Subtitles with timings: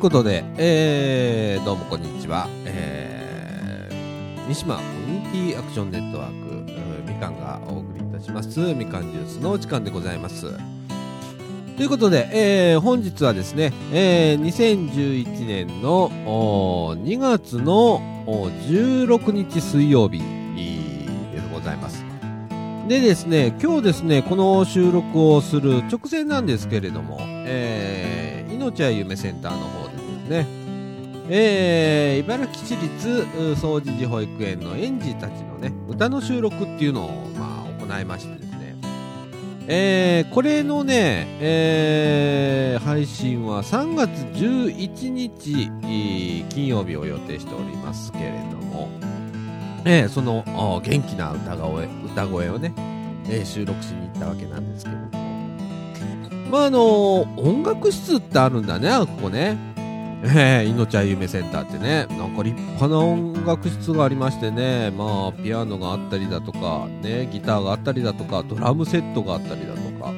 [0.00, 2.48] ということで、えー、どうもこんにちは。
[2.64, 10.46] えー、三島コミュニティアクションネットワーク、えーみかんがお送りいたします、みかんジュースのお時間でございます。
[11.76, 16.08] ということで、えー本日はですね、えー2011年の
[16.96, 20.24] 2月の16日水曜日で
[21.52, 22.02] ございます。
[22.88, 29.79] でですね、今日ですね、この収録をする直前なんですけれども、えー、命は夢センターの方
[30.30, 30.46] ね、
[31.28, 38.76] えー、茨城市立総持寺保育園の園児たちのね、歌の収録っていうのを、まあ、行いましてですね、
[39.66, 45.68] えー、これのね、えー、配信は3月11日、
[46.48, 48.88] 金曜日を予定しておりますけれども、
[49.84, 50.44] えーその
[50.84, 52.72] 元気な歌声歌声をね、
[53.28, 59.69] えー収録しに行ったわけなんですけれども、まああの音楽室ってあるんだね、ここね。
[60.22, 70.12] えー、 命は夢センターってね、なんか立派な音楽室がありましてね、まあ、ピアノがあったりだとか、ね、ギターがあったりだとか、ドラムセットがあったりだとか、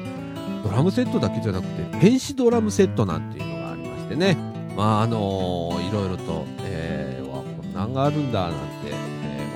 [0.63, 4.37] ドラムセットだけじゃなくて、電子ドラムセットなんていうのがありましてね、
[4.75, 8.57] まあ、あのいろいろと、えー、わこんなんがあるんだなんて、
[8.87, 9.13] えー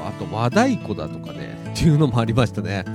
[0.08, 2.86] あと和太鼓だとかね、っていうのもありましたね。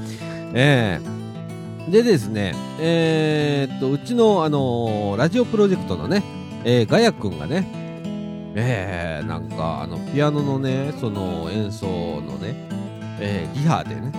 [0.55, 1.91] えー。
[1.91, 6.23] でですね、えーっと、うちの、あのーラジオプロジェクトのね、
[6.65, 7.67] えーガヤ君がね、
[8.55, 12.55] えー、なんか、あの、ピアノのね、その演奏のね、
[13.21, 14.13] えーギターでね、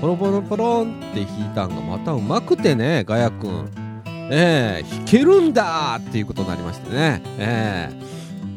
[0.00, 3.70] ポロポロポロンって弾いたんがまたうまくてね、ガヤ君。
[4.28, 7.22] えー、弾けるんだっていうことになりましてね。
[7.38, 7.88] え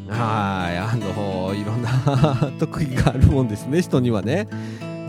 [0.08, 4.48] ー、はい、あのいろんな 特技があるもんですね、人にはね。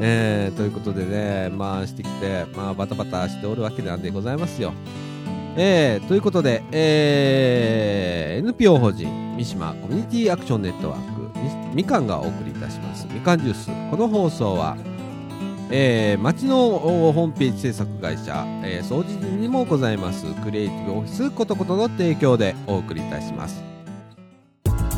[0.02, 4.72] えー、ということでね、まあしてきて、まあバタバタしておるわけなんでございますよ。
[5.62, 11.20] えー、ということで、えー、NPO 法人三島コミュニティアクションネットワーク
[11.74, 13.06] みかんがお送りいたします。
[13.12, 13.66] みかんジュース。
[13.90, 14.76] この放送は、
[15.70, 20.24] えー、町のホームページ制作会社、えー、総除にもございます。
[20.42, 23.62] クリエイティブオフィスことことの提供でお送りいたします。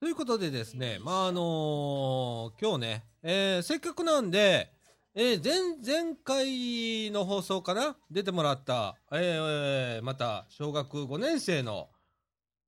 [0.00, 4.70] ということでですね、まああの今日ね、えーせっかくなんで、
[5.14, 11.88] えー前前回の放送かな出てもらった、えーまた小学5年生の、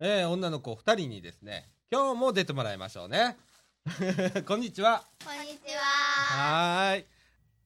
[0.01, 3.37] えー女の子2人にですね、今日も出てもらいましょうね。
[4.47, 5.05] こんにちは。
[5.25, 5.81] こんにちは。
[5.83, 7.05] はーい。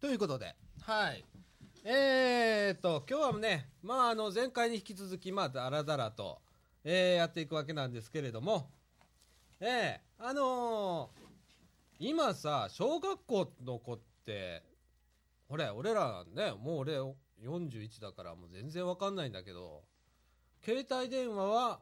[0.00, 1.24] ということで、はい。
[1.86, 6.40] えー、っと、今日はね、まあ、あの、前回に引き続き、まあ、だらだらと、
[6.82, 8.70] えーやっていくわけなんですけれども、
[9.60, 11.24] えー、あのー
[12.00, 14.62] 今さ、小学校の子って、
[15.46, 16.98] ほれ、俺らね、もう俺
[17.42, 19.82] 41だからもう全然わかんないんだけど、
[20.64, 21.80] 携帯電話は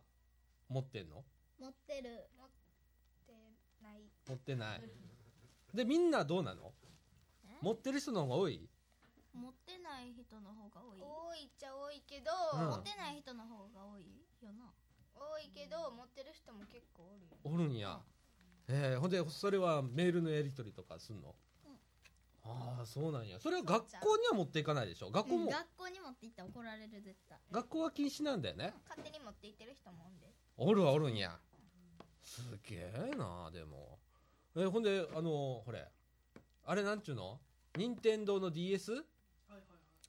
[0.69, 1.23] 持ってんの？
[1.61, 2.29] 持ってる。
[2.37, 2.49] 持っ
[3.27, 3.35] て
[3.83, 4.03] ない。
[4.29, 4.81] 持ってない。
[5.75, 6.73] で、みんなどうなの？
[7.63, 8.69] 持ってる人の方が多い？
[9.35, 11.01] 持ってない人の方が多い？
[11.01, 14.05] 多いっちゃ多いけど、うん持ってない人の方が多い
[14.43, 14.73] よな
[15.15, 17.37] 多いけど持ってる人も結構おるよ。
[17.45, 17.99] おるんや。
[18.69, 21.35] えー、ほんで、それはメールのやり取りとかすんの、
[21.67, 21.73] うん
[22.45, 23.39] ああ、そうなんや。
[23.41, 25.11] それは学校には持っていかないでしょ？
[25.11, 28.75] 学校も、学校に持って行ったら怒られる絶対学校は禁止なんだよね。
[28.89, 30.27] 勝手に持って行ってる人もおんで。
[30.57, 31.39] おるはおるんや。
[32.23, 33.99] すげえな、でも。
[34.57, 35.87] えーほんで、あのーほれ、
[36.65, 37.39] あれなんちゅうの？
[37.77, 39.05] 任天堂の DS?DS、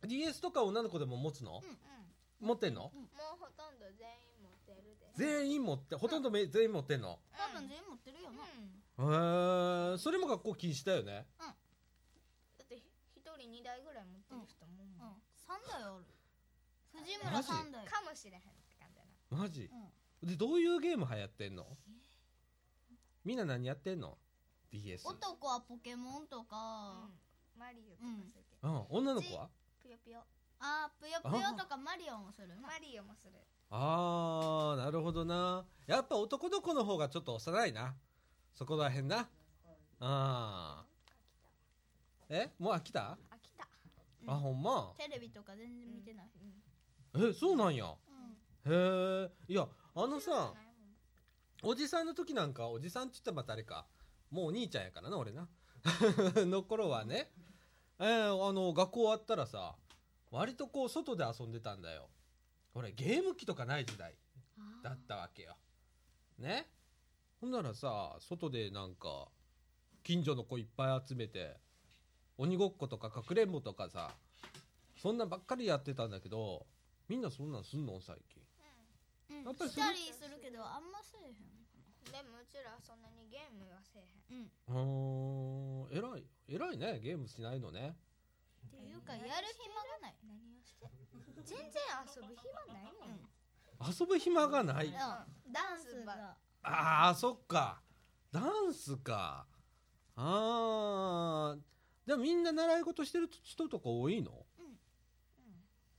[0.07, 1.61] DS とか女の子でも持つの、
[2.41, 2.47] うん。
[2.47, 2.81] 持ってんの？
[2.81, 2.91] もう
[3.39, 5.07] ほとんど全員持ってるで。
[5.15, 7.19] 全員持って、ほとんどめ、全員持ってんの？
[7.31, 8.43] 多分全員持ってるよな、
[8.97, 9.91] う。
[9.91, 9.93] ん。
[9.93, 11.25] へえそれも学校禁止だよね。
[11.39, 11.45] だ
[12.63, 12.83] って一
[13.37, 14.99] 人二台ぐらい持ってる人もおんうん。
[14.99, 15.21] もん。
[15.47, 16.05] 3台ある。
[16.91, 17.85] 藤村3台。
[17.85, 19.43] かもしれへんって感じやな。
[19.43, 19.69] マジ？
[20.21, 20.29] うん。
[20.29, 21.65] でどういうゲーム流行ってんの？
[23.23, 24.17] みんな何やってんの
[24.71, 27.07] ？DS 男はポケモンとか、
[27.55, 27.59] うん。
[27.59, 28.87] マリオとかそういう。
[28.91, 28.97] うん。
[28.97, 29.47] 女の子は？
[29.83, 30.23] ぷよぷよ。
[30.59, 32.55] あーぷよぷよとかマリオもするな。
[32.61, 33.33] マリオもする。
[33.69, 35.65] あーなるほどな。
[35.87, 37.93] やっぱ男の子の方がちょっと幼いな。
[38.53, 39.27] そこらへんな。
[39.99, 40.85] あ
[42.29, 43.17] えもう飽きた？
[43.29, 43.67] 飽きた。
[44.23, 44.29] うん。
[44.31, 44.93] あほんま？
[44.97, 46.29] テレビとか全然見てない。
[47.15, 47.85] えそうなんや。
[48.65, 48.73] うん。
[48.73, 50.53] へえいやあのさ
[51.61, 53.85] おじさんの時なんかおじさんって言ったらまたあれか。
[54.31, 55.47] もうお兄ちゃんやからな俺な。
[56.45, 57.29] の頃はね
[57.99, 59.75] えー、あの学校終わったらさ
[60.31, 62.09] 割とこう外で遊んでたんだよ。
[62.73, 64.15] 俺ゲーム機とかない時代
[64.83, 65.55] だったわけよ。
[66.39, 66.67] ね？
[67.39, 69.27] ほんならさ外でなんか
[70.01, 71.55] 近所の子いっぱい集めて
[72.37, 74.09] 鬼ごっことかかくれんぼとかさ
[74.97, 76.65] そんなんばっかりやってたんだけど
[77.07, 78.01] みんなそんなんすんの？
[78.01, 78.41] 最近。
[79.29, 79.43] うん。
[79.43, 81.35] やっぱりしたりするけどあんませえへん
[82.11, 84.03] でもうちらそんなにゲームはせえ
[84.33, 84.51] へん。
[84.67, 85.87] うん。
[85.87, 85.97] うーん。
[85.97, 87.95] 偉い偉いねゲームしないのね。
[88.67, 90.15] っていうかやる暇がない。
[90.23, 90.87] 何をして？
[91.43, 91.81] 全然
[92.15, 93.27] 遊ぶ暇ないもん、うん。
[93.87, 94.87] 遊ぶ暇がない。
[94.87, 94.93] うん。
[95.51, 96.37] ダンスが。
[96.63, 97.81] あーそっか。
[98.31, 99.45] ダンスか。
[100.15, 101.59] あー。
[102.07, 104.45] でもみんな習い事してる人とか多いの？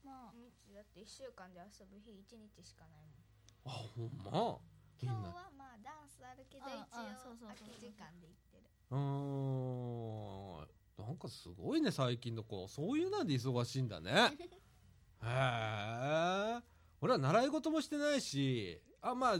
[0.03, 0.33] まあ。
[0.73, 3.75] だって1週間で遊ぶ日1日しかないもん。
[3.75, 4.59] あほんま？
[5.01, 5.17] みんな。
[5.19, 5.54] 今日はま
[6.31, 8.63] あるけど一応空き時間で行ってる。
[8.91, 8.97] うー
[10.63, 11.05] ん。
[11.07, 12.67] なんかすごいね最近の子。
[12.67, 14.11] そういうなんで忙しいんだね。
[15.23, 16.61] へえ
[17.01, 19.37] 俺は習い事もしてないしあまあ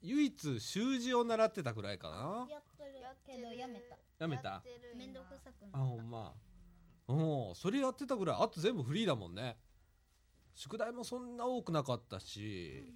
[0.00, 2.46] 唯一習字を習ってたぐらいかな。
[2.48, 3.00] やってる。
[3.00, 3.56] やってけどる。
[3.56, 3.98] やめた？
[4.18, 4.90] やめたやってる。
[4.94, 5.78] 今めんどくさくあなった。
[5.78, 6.34] ほんま。
[7.08, 7.54] うん。
[7.54, 9.58] それやってたぐらいあと全部フリーだもんね。
[10.54, 12.94] 宿題もそんな多くなかったし。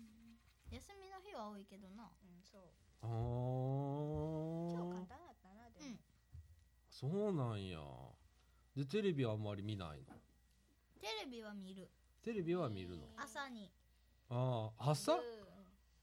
[0.70, 2.04] 休みの日は多いけどな。
[2.04, 2.62] うんそう
[3.02, 4.72] あー。
[4.72, 5.98] 今日簡単だったなでも、うん
[6.90, 7.78] そうなんや。
[8.76, 10.14] でテレビはあんまり見ないの？
[11.00, 11.90] テレビは見る。
[12.22, 13.08] テレビは見るの？
[13.16, 13.70] 朝に。
[14.30, 15.12] ああ朝？
[15.12, 15.22] へうん。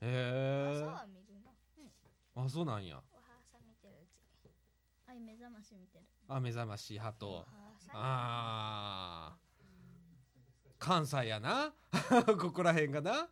[0.02, 1.52] え朝は見るな
[2.44, 3.02] あそうなんや。
[3.12, 4.06] おはさ見てるう
[4.42, 4.50] ち。
[5.08, 6.06] あい目覚まし見てる。
[6.28, 7.46] あ目覚まし派と。
[7.94, 9.40] あー。
[10.78, 11.74] 関西やな。
[12.40, 13.30] ここら辺がな。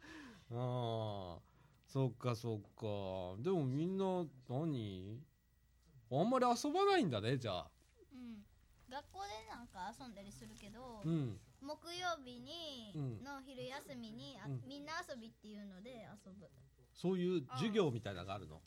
[0.52, 1.47] あー
[1.88, 3.42] そっかそっか。
[3.42, 5.24] でもみんな何？
[6.12, 7.68] あんまり遊ばないんだねじゃあ。
[8.12, 8.44] うん。
[8.92, 11.40] 学校でなんか遊んだりするけどうん。
[11.62, 13.24] 木曜日にうん。
[13.24, 14.62] の昼休みにあうん。
[14.68, 16.48] みんな遊びっていうので遊ぶ。
[16.94, 18.62] そういう授業みたいなのがあるの？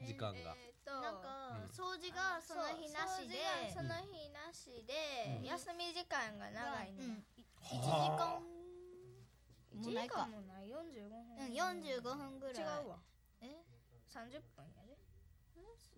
[0.00, 0.56] えー時間が。
[0.58, 1.70] えーとなんかうん。
[1.70, 3.38] 掃除がその日なしで
[3.70, 5.44] そう掃除がその日なしで、うん。
[5.44, 7.14] 休み時間が長いうん。
[7.14, 7.22] ね、
[7.62, 8.69] 1時間1
[9.74, 10.26] もうないか。
[10.26, 11.20] 時間もない45分。
[11.38, 12.54] うん45分ぐらい。
[12.54, 12.98] 違うわ。
[13.42, 13.62] え
[14.08, 14.96] ？30分やで。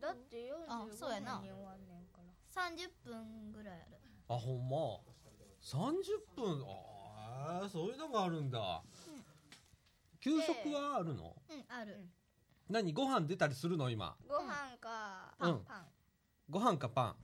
[0.00, 2.32] だって45あそうやな分に終わんねんから。
[2.50, 3.96] 30分ぐらいある。
[4.28, 4.98] あほんま
[5.62, 5.94] ？30
[6.36, 6.64] 分？
[6.66, 9.24] ああそういうのがあるんだ、うん。
[10.20, 11.36] 給食はあるの？
[11.50, 12.08] うんある。
[12.68, 12.92] 何？
[12.92, 13.90] ご飯出たりするの？
[13.90, 14.16] 今。
[14.28, 15.64] ご飯かうん。
[15.64, 15.86] パン、
[16.50, 17.16] ご飯かパン、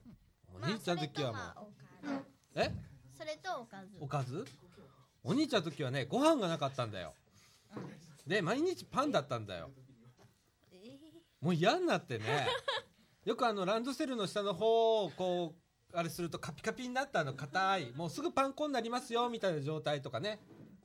[0.55, 2.25] おまあ兄ちゃんの時はもう、それとまあおか
[2.55, 2.71] え？
[3.17, 3.97] それとおかず。
[3.99, 4.45] おかず？
[5.23, 7.13] お兄ちゃんの時はねご飯がなかったんだよ。
[8.25, 9.69] で毎日パンだったんだよ。
[11.41, 12.47] もう嫌になってね。
[13.25, 15.53] よくあのランドセルの下の方をこ
[15.93, 17.91] うあれするとカピカピになったあの硬い。
[17.95, 20.39] もうすぐパン粉になりますよみたいな状態とかね。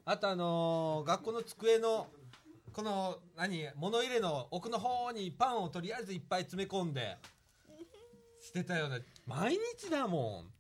[0.05, 2.09] あとあのー学校の机の
[2.73, 7.17] この何物入れの奥の方にパンをとりあえずいっぱい詰め込んで
[8.41, 10.51] してたような毎日だもん。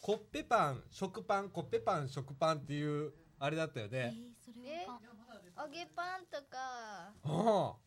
[0.00, 3.12] コッペパン食パンコッペパン食パンっていう
[3.44, 5.66] あれだったよえねーそれはあか。
[5.66, 7.12] ん揚げパンとか。
[7.24, 7.84] うん。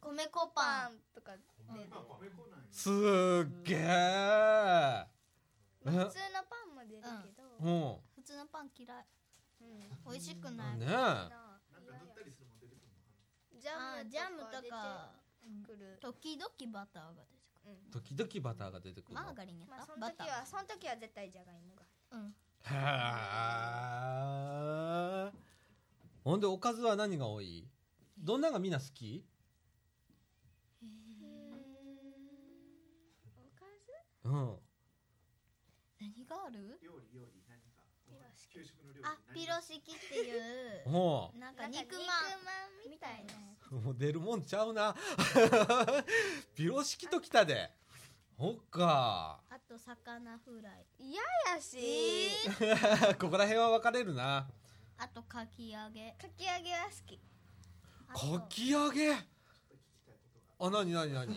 [0.00, 1.42] 米粉パンパンとかで、
[2.70, 2.92] すっ
[3.64, 5.06] げえ
[5.84, 6.06] 普通の
[6.48, 7.96] パンも出るけど、うん。
[8.14, 9.04] 普通のパン嫌い。
[9.60, 10.12] うん。
[10.12, 10.78] 美味しくない。
[10.78, 10.86] ね
[13.60, 21.82] ジャムあジャムとか出てくる、時々バターが出てくうん時々バターが出てくるマーガリンやっまあたバターその時はその時は絶対じゃがいもが。
[22.12, 22.34] うん
[22.66, 22.74] へ
[25.28, 25.32] え
[26.24, 27.66] ほんでおかずは何が多い？
[28.18, 29.24] どんながみんな好き？
[30.82, 30.86] お
[33.58, 33.92] かず？
[34.24, 34.58] うん。
[36.00, 36.78] 何がある？
[36.82, 37.80] 料理料理何か。
[38.06, 42.04] ピロシキ給食の料理あピロシキっていう ほなんかなんか肉まん
[42.90, 43.32] みたいな
[43.72, 44.94] う もう出るもんちゃうな。
[46.54, 47.72] ピロ式ときたで
[48.40, 49.38] ほっか。
[49.50, 50.86] あと魚フライ。
[50.98, 51.20] 嫌
[51.54, 51.76] やし、
[53.20, 54.48] ここら辺は分かれるな。
[54.96, 56.12] あとかき揚げ。
[56.12, 57.20] かき揚げは好き。
[58.38, 59.12] かき揚げ？
[60.58, 61.36] あなになになに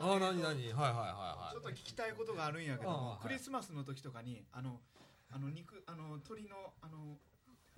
[0.00, 1.10] あなになにはいはいはい。
[1.12, 3.14] はちょっと聞きたいことがあるんやけどああはい。
[3.16, 4.80] もクリスマスの時とかにあの
[5.32, 7.18] あの肉あの鶏のあの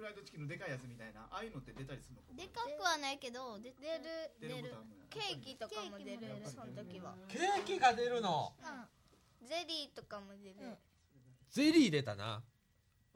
[0.01, 2.33] フライドチキンのでかいやつみたいなああいうのって出たりするの？
[2.33, 4.33] でかくはないけど出出る。
[4.41, 4.75] 出出る
[5.13, 7.13] ケーキとかも出るケーキも出るその時は。
[7.29, 8.57] いケーキが出るの？
[8.57, 9.47] うん。
[9.47, 10.77] ゼリーとかも出る、うん
[11.51, 12.43] ゼリー入れたな。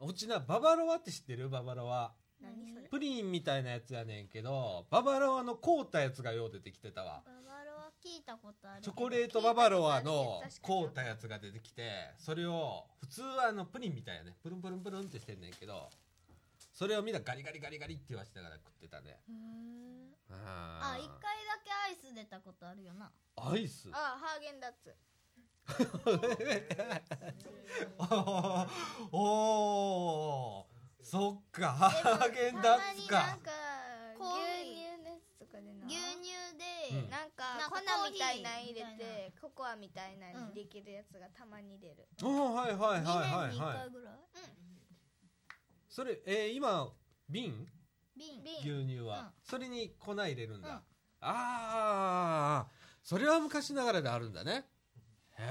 [0.01, 1.49] うちなババロアって知ってる？
[1.49, 2.13] ババロア。
[2.39, 2.87] 何それ？
[2.87, 7.23] プリンみたいなやつやねんけどババロアの凍ったやつがよう出てきてたわ。
[7.25, 11.89] ババロア聞いたことあるチョコレートババロアの凍ったやつが出てきて
[12.19, 15.89] それを普通はあのプリンみたいやねプルンプルンプルンってしてんねんけど
[16.75, 19.21] それをみんなガリガリガリガリって言わせながら食ってたね。
[20.29, 23.13] ああ一回だけアイス出たことあるよな。
[23.37, 23.89] アイス？
[23.93, 24.93] あハーゲンダッツ。
[29.13, 30.65] おー。
[31.01, 33.23] そっかハーゲンダッツか。
[33.23, 33.51] なんか
[34.19, 35.15] こう牛乳で
[35.79, 35.87] な。
[35.87, 36.03] 牛乳
[36.91, 37.09] で、うん。
[37.09, 37.77] なんか粉
[38.11, 43.51] みたいなの入れてココアみたいなのにできるやつがたまに出る、おーはいはいはい2はい。
[43.51, 44.15] 年に1はい回ぐらい、
[45.95, 46.91] それえー今
[47.29, 47.65] 瓶？
[48.17, 48.43] 瓶。
[48.43, 48.55] 瓶。
[48.59, 49.27] 牛乳は、うん。
[49.45, 50.73] それに粉入れるんだ、うん。
[50.75, 50.83] あ
[51.21, 52.67] あ
[53.01, 54.65] それは昔ながらであるんだね。
[55.39, 55.43] へ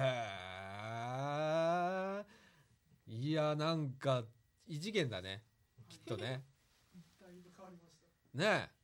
[2.20, 2.24] え
[3.10, 4.24] いやなんか
[4.66, 5.42] 異次元だね。
[5.88, 6.44] きっとね。
[7.18, 7.96] だいぶ変わりまし
[8.34, 8.74] たねえ。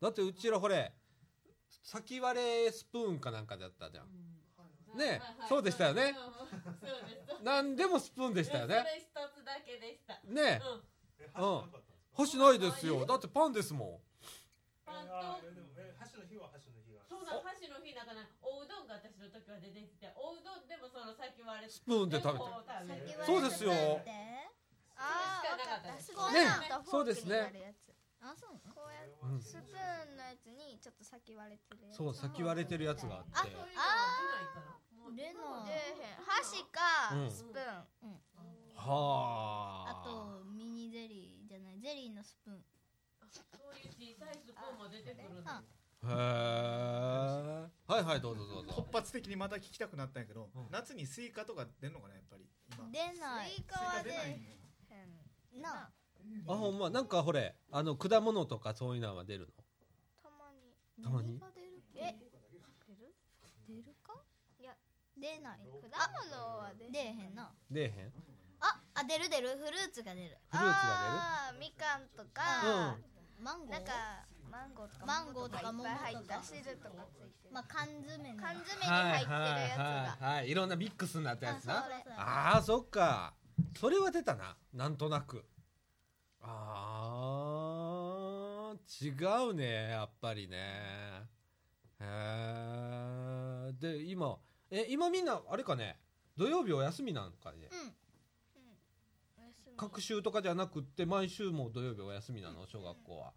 [0.00, 0.94] だってうちらほれ
[1.82, 4.04] 先割れスプーンかなんかだったじゃん。
[4.04, 4.35] はい
[4.96, 6.14] ねえそうでしたよね。
[6.14, 7.42] そうです。
[7.42, 8.74] 何でもスプーンでしたよね。
[8.78, 10.14] それ一つだけでした。
[10.24, 10.62] ねえ。
[11.36, 11.52] うん。
[11.52, 11.70] うん。
[12.16, 13.04] 箸ないですよ。
[13.04, 14.00] だってパンですも
[14.84, 15.46] パンあと
[16.00, 17.04] 箸の日は箸の日が。
[17.08, 22.44] そうなん箸の日なんかなおうどんが私の時は出てきておうどんでもその先割れんスプーンで食べて。
[23.26, 23.72] そうですよ。
[24.96, 27.24] ああそれしかなかったです。
[27.28, 27.76] ね。
[28.22, 29.20] あそうこうやって。
[29.22, 31.96] うんスプーンのやつにちょっと先割れてるやつ。
[31.96, 33.30] そう先割れてるやつがあって。
[33.34, 33.66] あそういうのは
[35.14, 35.36] 出へん。
[36.26, 37.30] 箸かうん。
[37.30, 37.64] スプーン、
[38.74, 40.02] はあ。
[40.02, 41.78] あとミニゼリーじゃない。
[41.80, 42.64] ゼリーのスプーン。
[43.30, 45.62] そういう小さいスプーンも出てくるのあ
[46.04, 46.12] へえ
[47.92, 48.72] はいはいどうぞどうぞ。
[48.90, 50.66] 突発的にまた聞きたくなったんやけど、うん。
[50.70, 52.46] 夏にスイカとか出んのかなやっぱり
[52.76, 52.88] 今。
[52.90, 53.50] 出ない。
[53.50, 54.16] スイカは出へん。
[54.16, 55.90] やな
[56.48, 56.90] あほんま。
[56.90, 59.48] なんかほれあの果物とかそういうのは出る
[60.22, 60.76] たまに。
[61.02, 61.38] たまに？
[61.38, 63.12] 何が出るえ出る
[63.68, 64.14] 出るか
[64.58, 64.76] いや
[65.26, 65.58] 出ない。
[65.66, 65.90] 果
[66.30, 67.42] 物は出出えへんな。
[67.42, 68.12] の出えへん？
[68.60, 69.58] ああ出る出る。
[69.58, 70.38] フルーツが出る。
[70.48, 72.96] フルーツがあーみかんとか、
[73.42, 73.72] マンゴー？
[73.72, 73.92] なんか
[74.48, 80.54] マンゴーとかマンゴーとかいっぱい入った汁とかついてる、まあ缶詰の缶詰に出る入ってるやつが、はいはいはいい。
[80.54, 81.84] ろんなミックスになったやつな。
[82.16, 83.34] ああそっか。
[83.78, 84.56] それは出たな。
[84.72, 85.44] なんとなく。
[86.40, 89.10] あー違
[89.50, 91.26] うねやっぱりね。
[91.98, 92.04] へ
[93.70, 94.38] えで今
[94.70, 95.98] え今みんなあれかね
[96.36, 97.68] 土曜日お休みなんかね。
[97.70, 97.78] うん。
[99.38, 99.76] おやすみ。
[99.76, 103.32] 各週とかじゃなくって毎週も土曜日お休みなの小学校は。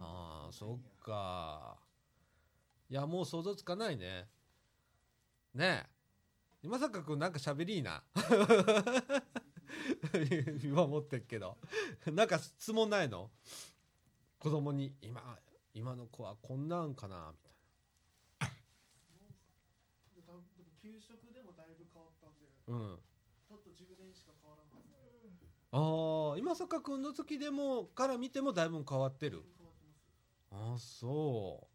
[0.00, 1.76] ああそっか。
[2.90, 4.28] いやもう想像つかないね。
[5.54, 5.90] ねえ。
[6.62, 8.02] 今坂君なんか喋りいいな。
[10.62, 11.58] 今持ってっけど。
[12.06, 13.30] なんか質問ないの？
[14.38, 15.38] 子供に今
[15.72, 17.54] 今の子はこんなんかなみたい
[20.14, 20.42] でも
[20.84, 23.00] 給食でもだいぶ変わったんでなうん。
[23.48, 24.92] ちょっと10年しか変わらんはず
[25.72, 29.42] ああ今坂君の時でもから見てもだいぶ変わってる？
[30.52, 31.66] あそ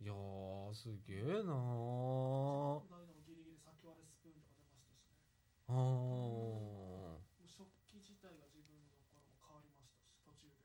[0.00, 0.02] う。
[0.02, 1.58] いやーすげえなー。
[1.58, 5.18] この間もギリギリ先割れスプーンとか出ましたしね。
[5.66, 5.76] あー。
[5.76, 10.62] もう食器自体が自分のところも変わりましたし途中で。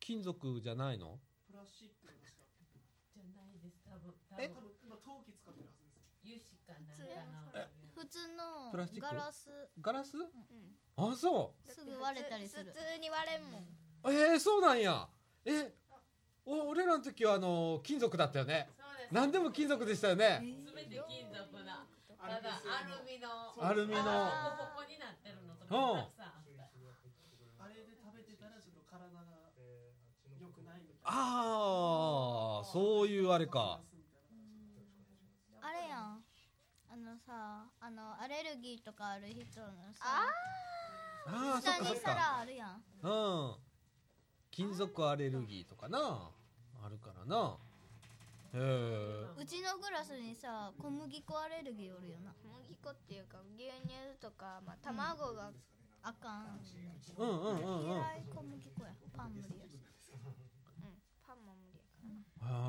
[0.00, 1.20] 金属じゃないの？
[1.46, 4.10] プラスチックでしたじゃないです多分。
[4.26, 4.48] 多え？
[4.48, 5.83] 分多分今陶器使ってるはず
[7.94, 9.14] 普通のプラスチック？
[9.14, 9.48] ガラス。
[9.80, 10.16] ガラス？
[10.16, 10.26] うん。
[10.96, 13.62] あそすぐ割れたりする普通に割れんもん。
[13.62, 15.08] うえー、そうなんや。
[15.44, 15.72] え
[16.44, 18.68] お俺らの時はあの金属だったよね。
[18.76, 19.14] そうです。
[19.14, 20.44] 何でも金属でしたよね。
[20.66, 21.86] すべて金属な
[22.18, 23.28] アただアルルミの
[23.60, 24.02] アルミの。
[24.02, 26.24] ポコになってるのとかたくさんあった。
[27.64, 29.24] あれで食べてたらちょっと体が
[30.40, 31.10] 良くないみたいな。
[31.10, 33.80] ああそういうあれか
[35.60, 36.24] あれやん
[36.92, 39.66] あのさあのアレルギーとかある人の
[39.96, 40.28] さあ
[41.26, 42.84] ああそっ下に皿あるやん。
[43.02, 43.56] うん。
[44.50, 45.98] 金属アレルギーとかな。
[46.84, 47.56] あるからな。
[48.52, 52.34] へえうちのクラスにさ小麦粉アレルギーおるよな。
[52.42, 55.50] 小麦粉っていうか牛乳とか、まあ、卵が、
[56.02, 56.60] あかん。
[57.16, 57.88] うんうんうんうん。
[57.88, 58.92] 嫌い小麦粉や。
[59.16, 59.80] パン無理やし。
[60.12, 60.28] う
[60.86, 60.92] ん、
[61.26, 62.60] パンも無理やからあ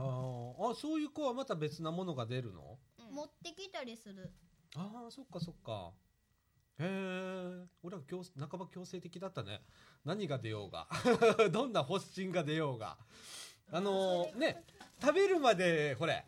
[0.57, 0.71] ー。
[0.71, 2.79] あそういう子はまた別なものが出るの？
[2.94, 4.31] うん持ってきたりする。
[4.75, 5.91] ああそっかそっか。
[6.77, 9.61] へえ俺は強半ば強制的だったね。
[10.03, 10.87] 何が出ようが。
[11.51, 12.97] どんな発疹が出ようが。
[13.71, 14.63] あのーね
[15.01, 16.25] 食べるまでほれ。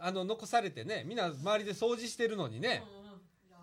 [0.00, 2.82] あの残されてねみんな周りで掃除してるのにね。
[2.86, 2.98] うん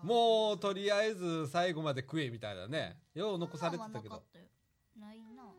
[0.00, 0.06] うん。
[0.06, 3.00] もうとりあえず最後まで食えみたいなね。
[3.14, 4.08] よう残されてたけど。
[4.08, 4.44] そんなんはなかったよ。
[4.98, 5.54] ないな、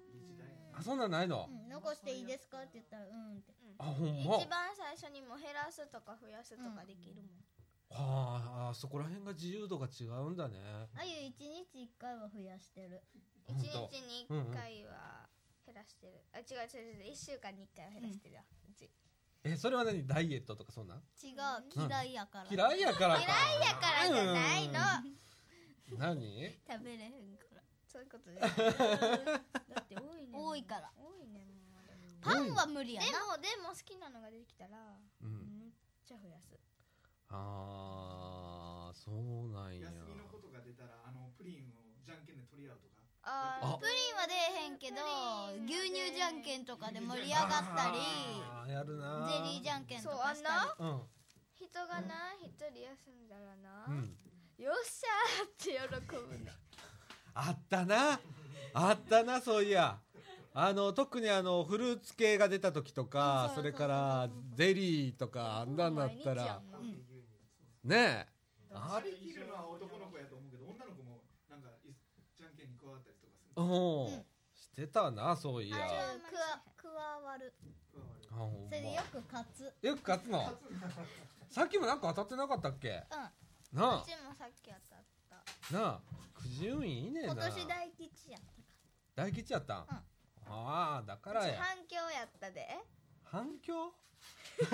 [0.73, 2.59] あそんなんないの、うん、残していいですか？
[2.59, 4.37] って言ったらうんってあほんま。
[4.37, 7.43] 一番最初にもう減らすとか増やすとかできるもん、
[7.89, 10.59] はああそこら辺が自由度が違うんだね。
[10.95, 13.01] あゆ一日一回は増やしてる。
[13.47, 15.29] 一日に一回は
[15.65, 18.89] 減らしてる、あ違う違う違う一週間に一回は減らしてるわ、うち
[19.43, 20.05] えそれは何？
[20.05, 20.97] ダイエットとかそんなん？
[20.97, 23.21] 違う嫌いやから、嫌いやからか。
[23.21, 24.73] 嫌いやからじゃないの、
[25.91, 25.97] うん。
[25.97, 26.59] 何？
[26.67, 27.61] 食べれへんから。
[27.87, 28.41] そういうことです。
[28.41, 30.91] だって多いね多いから。
[30.97, 31.56] 多いねもう
[32.27, 35.59] パンは無理やでなもでも好きなのが出てきたらうん。
[35.59, 35.71] めっ
[36.05, 36.55] ちゃ増やす。
[37.29, 39.87] ああそうなんや。
[39.87, 43.03] 休みのことが出たらあのプリンをじゃんけんで取り合うとか。
[43.23, 45.03] あプリンは出えへんけど
[45.67, 50.85] 牛乳じゃんけんとかで盛り上がったりやるなゼリーじゃんけんとそうかしたり。
[50.87, 51.01] うん
[51.57, 54.15] 人がな一人休んだらな、うん。
[54.57, 56.37] よっしゃーって喜ぶ。
[56.37, 56.51] ね
[57.33, 58.19] あったな。
[58.73, 59.99] あったなそういや
[60.59, 66.63] あの特にあのフルーツ系が出た時とかそれからゼリーとかあんなんだったら。
[67.83, 68.27] ねえ。
[68.73, 71.93] あできるのは男の子やと思うけど女の子もなんかい
[72.35, 73.61] じゃんけんに加わったりとかする。
[73.61, 77.53] おうんしてたなそういや加わる
[78.27, 79.71] それでよく勝つ。
[79.85, 80.57] よく勝つの？
[81.51, 83.03] さっきもなんか当たってなかったっけ？
[83.71, 83.79] うん。
[83.79, 85.77] なうちもさっき当たった。
[85.77, 86.01] あなあ。
[86.33, 87.33] くじ運いいねんな。
[87.33, 88.57] 今年大吉やったか
[89.15, 89.85] 大吉やったん、
[90.49, 91.61] ああだからや。
[91.61, 92.67] 反響やったで。
[93.23, 93.93] 反響？
[94.59, 94.65] じ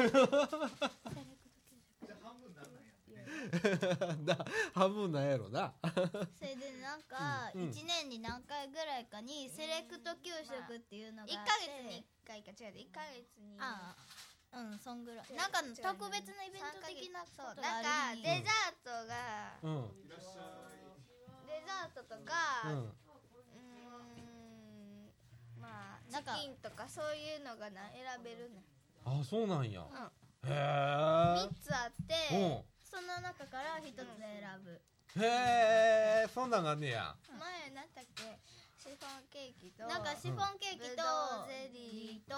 [2.11, 2.87] ゃあ半分なんなんや
[4.37, 5.73] だ半分なんやろな。
[6.37, 7.69] それでなんかうんうん。
[7.69, 12.51] 1年に何回ぐらいかにセレクト給食っていうのが1あっヶて月に1回か。
[12.51, 13.57] 違うで1ヶ月に。
[13.59, 13.95] あ
[14.53, 14.59] あ。
[14.59, 15.25] うんそんぐらい。
[15.33, 19.57] なんか特別なイベント的なことがなんかデザートが。
[19.63, 20.05] うん。
[21.47, 22.33] デザートとか
[22.69, 22.93] うん
[25.63, 28.59] まあなんかチキンとかそういうのがな選べるね。
[28.59, 30.11] んあそうなんや、うん。
[30.43, 34.03] へ3つあってえその中から一つ選
[34.63, 34.71] ぶ。
[35.15, 37.15] うんへえそんなんがあんねや。
[37.39, 38.39] 前なんだっけ？
[38.83, 41.03] シフォンケーキとなんかシフォンケーキと
[41.47, 42.37] ゼリーとう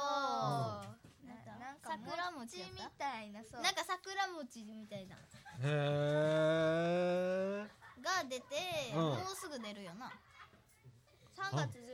[1.26, 1.30] ん。
[1.30, 3.62] ななんか桜餅みたいなそう。
[3.62, 5.16] なんか桜餅みたいな。
[5.16, 5.20] へ
[7.66, 7.68] え。
[8.04, 9.02] が出てうん。
[9.02, 10.12] もうすぐ出るよな。
[11.36, 11.85] 3月15日やで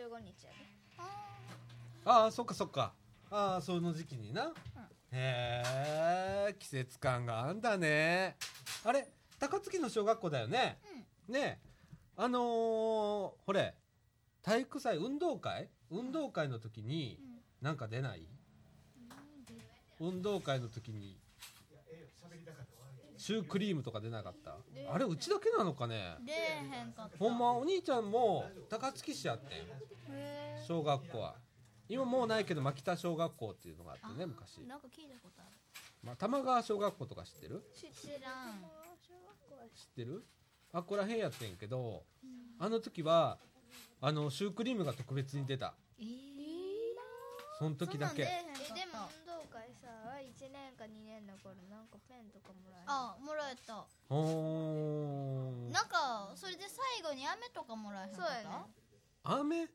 [2.03, 2.93] ああそっかそっか。
[3.29, 4.51] ああその時期にな、
[5.11, 5.63] へ
[6.49, 8.35] え季節感があんだね。
[8.83, 9.07] あれ
[9.39, 10.77] 高槻の小学校だよね、
[11.27, 11.57] ねえ
[12.17, 13.73] あのー、ほれ
[14.41, 15.69] 体育祭運動会？
[15.89, 17.19] 運動会の時に
[17.61, 18.27] なんか出ない、
[19.99, 21.17] 運動会の時に
[23.17, 24.57] シュークリームとか出なかった？
[24.91, 26.17] あれうちだけなのかね？
[27.19, 29.59] ほんまお兄ちゃんも高槻市やってん。
[30.67, 31.35] 小学校は
[31.93, 35.51] 今もうないけど牧田小学校っていうのがあってね昔、なんか聞いたことある。
[36.03, 37.61] まあ、玉川小学校とか知ってる？
[37.75, 37.85] 知
[38.21, 38.63] らん。
[39.75, 40.23] 知ってる？
[40.73, 42.03] あっこらへんやってんけど、
[42.59, 43.37] あの時は
[43.99, 45.73] あのシュークリームが特別に出た。
[45.99, 46.07] えー。
[47.59, 48.23] その時だけ。
[48.23, 48.25] え
[48.73, 53.85] でも運動会さ1年か2年の頃なんかペンとかもらえるあもらえた。
[54.09, 55.71] おー。
[55.71, 58.31] なんかそれで最後に飴とかもらえへんかった？
[58.31, 58.65] そうやね。
[59.23, 59.67] 雨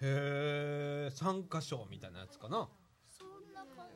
[0.00, 2.68] へえ参加賞みたいなやつかな。
[3.16, 3.86] そんな感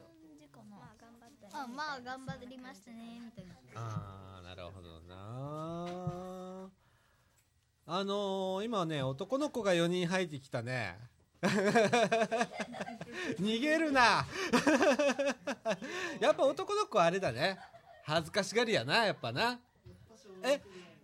[0.40, 0.76] じかな。
[0.76, 1.52] まあ頑張ったね。
[1.52, 3.54] あまあ頑張りましたねみたいな。
[3.74, 6.68] あーなるほどな。
[7.90, 10.98] あのー、今ね男の子が4人入ってきたね。
[13.40, 14.26] 逃げるな。
[16.20, 17.58] やっぱ男の子はあれだね。
[18.04, 19.60] 恥ずかしがりやなやっぱな。
[20.42, 20.60] え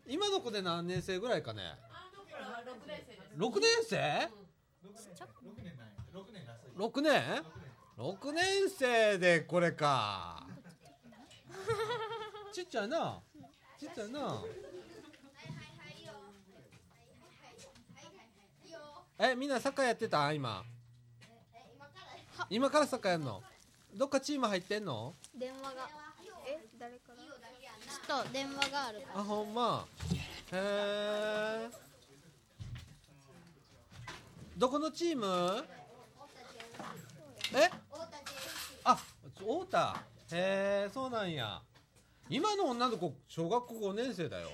[0.07, 1.63] 今の子で何年生ぐらいかね？
[1.63, 5.95] あの頃は6年生です6年生6年なんや
[6.77, 7.13] 6年？
[7.13, 7.43] らしい
[7.99, 10.45] 6年6年生でこれか。
[12.53, 13.21] ちっちゃいな。
[13.79, 14.43] ちっちゃいな。
[19.19, 20.33] えみんなサッカーやってた？
[20.33, 20.65] 今。
[22.51, 23.41] 今からサッカーやんの？
[23.95, 25.15] どっかチーム入ってんの？
[25.39, 25.89] 電話が。
[26.47, 26.59] え？
[26.79, 27.17] 誰から？
[27.17, 29.87] ちょっと電話があるあほんま。
[30.53, 31.69] へえ
[34.59, 35.65] どこのチーム？
[37.55, 37.71] え？
[38.85, 40.03] あ太田。
[40.33, 41.63] へえそうなんや。
[42.29, 44.49] 今の女の子小学校5年生だよ。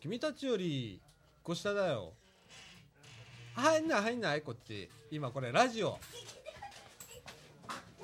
[0.00, 1.00] 君たちより
[1.42, 2.12] 1個下だよ。
[3.54, 4.88] 入んない入んないこっち。
[5.10, 5.98] 今これラジオ。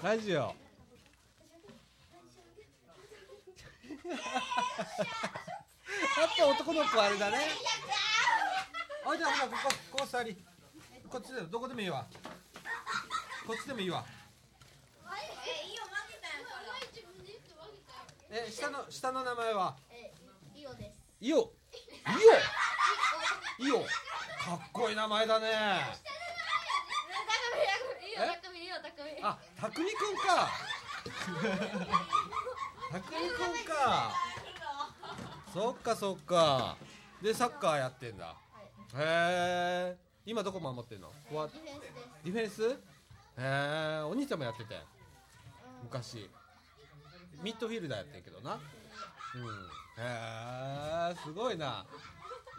[0.03, 0.55] ラジオ。
[6.41, 7.39] ぱ男の子はあれだね。
[9.05, 10.37] あじゃあほらここここ座り。
[11.09, 12.07] こっちでどこでもいいわ
[13.51, 14.05] こっちでもいいわ。
[18.31, 19.75] え下の下の名前は？
[20.55, 21.01] イオです。
[21.21, 21.37] イオ。
[21.37, 21.41] イ
[23.61, 23.67] オ？
[23.67, 23.81] イオ。
[23.81, 23.85] か
[24.55, 25.49] っこいい名前だね。
[29.21, 30.49] あたくみくんか。
[32.93, 33.35] たくみく
[33.65, 34.13] んか
[35.53, 36.77] そっかそっか。
[37.21, 38.37] でサッカーやってんだ。
[38.95, 41.13] へえ今どこ守ってんの？
[41.29, 41.91] ディフェンスです。
[42.25, 42.90] ディフェンス？
[43.41, 44.79] へえお兄ちゃんもやってて。
[45.83, 46.29] 昔。
[47.43, 48.55] ミッドフィルダーやってんけどな。
[48.55, 48.61] うん。
[50.03, 51.87] へえすごいな。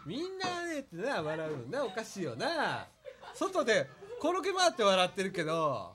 [0.04, 1.78] みんなねってな笑うのね。
[1.78, 2.88] おかしいよな。
[3.34, 5.94] 外で転げ回って笑ってるけど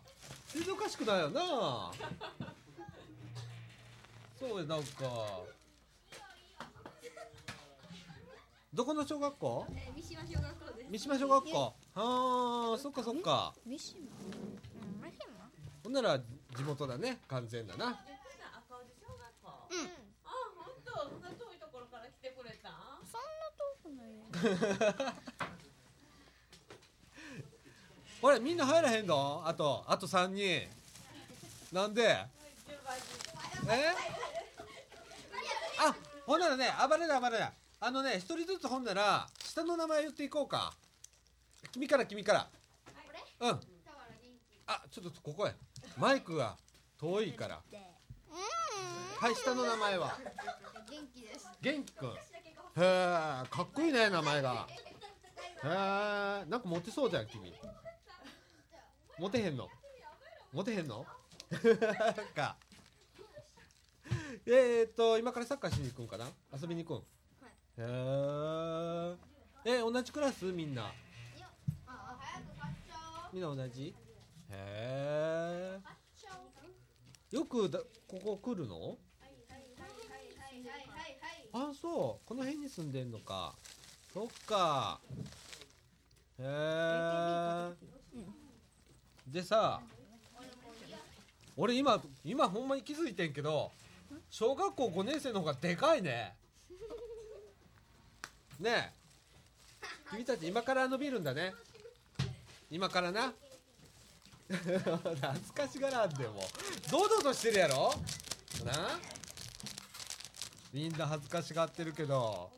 [0.54, 1.92] 全然おかしくないよな。
[4.40, 5.42] そうやなんか。
[8.74, 9.66] どこの小学校？
[9.72, 10.92] え三島小学校です。
[10.92, 11.74] 三島小学校。
[11.96, 13.54] ああそっかそっか。
[13.66, 14.00] 三島？
[15.88, 16.26] ほんなら地
[16.66, 17.20] 元だね。
[17.30, 17.88] 完全だな。
[17.88, 17.96] 赤
[18.76, 19.48] 尾で小学校。
[19.72, 19.88] うん。
[20.26, 22.72] あ本当そんな遠いところから来てくれた？
[22.72, 22.74] ん
[23.10, 24.26] そんな遠くないよ。
[28.22, 29.42] ほらみんな入らへんの？
[29.46, 30.68] あとあと3人。
[31.72, 32.04] なんで？
[32.04, 32.28] え？
[35.80, 35.96] あ
[36.26, 37.54] ほんならね暴れない暴れない。
[37.80, 40.74] あのね一人ずつほんなら下の名前言っていこうか。
[41.72, 42.50] 君から君から。
[43.40, 43.62] うん。
[44.70, 45.56] あちょっとここへ
[45.98, 46.56] マイクが
[47.00, 47.62] 遠いから。
[49.20, 50.18] はい下の名前は？
[50.90, 51.48] 元気です。
[51.62, 52.10] 元気くん。
[52.10, 52.14] へ
[52.76, 54.68] えかっこいいね名前が。
[55.64, 55.68] へえ
[56.50, 57.52] なんかモテそうじゃん君。
[59.18, 59.68] モテへんの？
[60.54, 61.06] モテへんの？
[62.36, 62.56] か。
[64.46, 66.28] えーっと今からサッカーしに行くんかな？
[66.60, 69.18] 遊びに行くん、へ
[69.66, 70.46] ええ同じクラス？
[70.46, 70.92] みんな。
[73.34, 73.96] みんな同じ？
[74.50, 75.80] へ
[77.32, 78.98] えよくだここ来るの？
[81.54, 82.28] あそう。
[82.28, 83.54] この辺に住んでんのか。
[84.14, 85.00] そっか。
[86.40, 87.74] へえ
[89.28, 89.82] でさ
[91.58, 93.72] 俺今今ほんまに気づいてんけど
[94.30, 96.36] 小学校5年生の方がでかいね。
[98.60, 98.94] ねえ。
[100.12, 101.54] 君たち今から伸びるんだね。
[102.72, 103.34] 今からな
[104.48, 104.88] 懐
[105.54, 106.42] かしがらんでも。
[106.90, 107.94] 堂々としてるやろ？
[108.66, 109.00] な？
[110.74, 112.50] みんな恥ずかしがってるけど。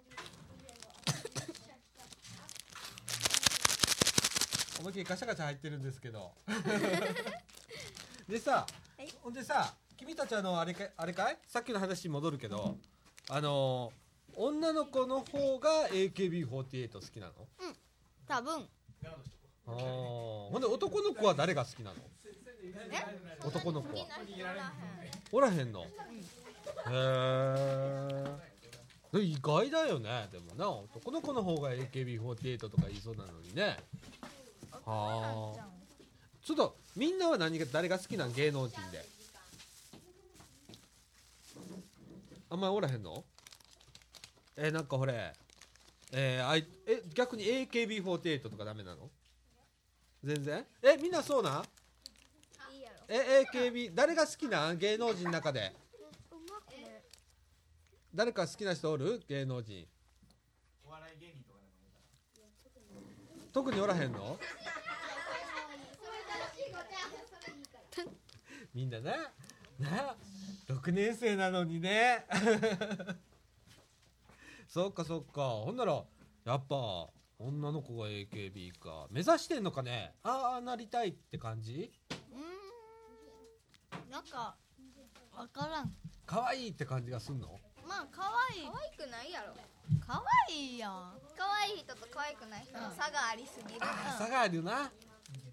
[4.79, 6.31] 思いっきりガシャガシャ入ってるんですけど。
[8.27, 8.65] でさ、
[9.21, 11.37] ほんでさ君たちあのあれかあれかい？
[11.47, 12.77] さっきの話に戻るけど、
[13.29, 13.91] あの
[14.35, 17.33] 女の子の方が AKB48 好きなの？
[18.27, 18.67] 多分
[19.71, 20.49] あー。
[20.51, 21.95] ほんで男の子は誰が好きなの？
[23.45, 24.07] 男の子は。
[25.31, 25.85] おらへんの、へ
[29.13, 30.27] え意外だよね。
[30.31, 33.77] でもな男の子の方が AKB48 とか言いそうなのにね。
[34.85, 35.67] はあ
[36.43, 38.33] ちょっとみんなは何が誰が好きなん？
[38.33, 39.05] 芸能人で。
[42.49, 43.23] あんまりおらへんの？
[44.57, 45.33] えなんかほれ。
[46.11, 49.11] えーあいえ逆に AKB48 とかダメなの？
[50.23, 50.65] 全然？
[50.83, 51.63] えみんなそうなん？
[53.07, 54.77] え AKB 誰が好きなん？
[54.77, 55.73] 芸能人の中で。
[58.13, 59.21] 誰か好きな人おる？
[59.27, 59.87] 芸能人。
[63.51, 64.37] 特におらへんの？
[68.73, 69.11] みんなな。
[69.79, 70.15] な。
[70.67, 72.25] 6年生なのにね。
[74.67, 75.49] そっかそっか。
[75.49, 76.03] ほんなら
[76.45, 79.07] やっぱ女の子が AKB か。
[79.09, 80.13] 目指してんのかね？
[80.23, 81.89] ああなりたいって感じ？
[82.33, 82.35] う
[84.07, 84.11] ん。
[84.11, 84.57] なんか
[85.37, 85.91] わからん。
[86.25, 87.59] 可愛いって感じがすんの？
[87.87, 88.23] まあ可
[88.53, 88.67] 愛い。
[88.67, 89.53] 可愛くないやろ。
[90.05, 91.13] 可愛いやん。
[91.37, 94.91] 可愛い人と可愛くない人の差がありすぎる、あ差があるな。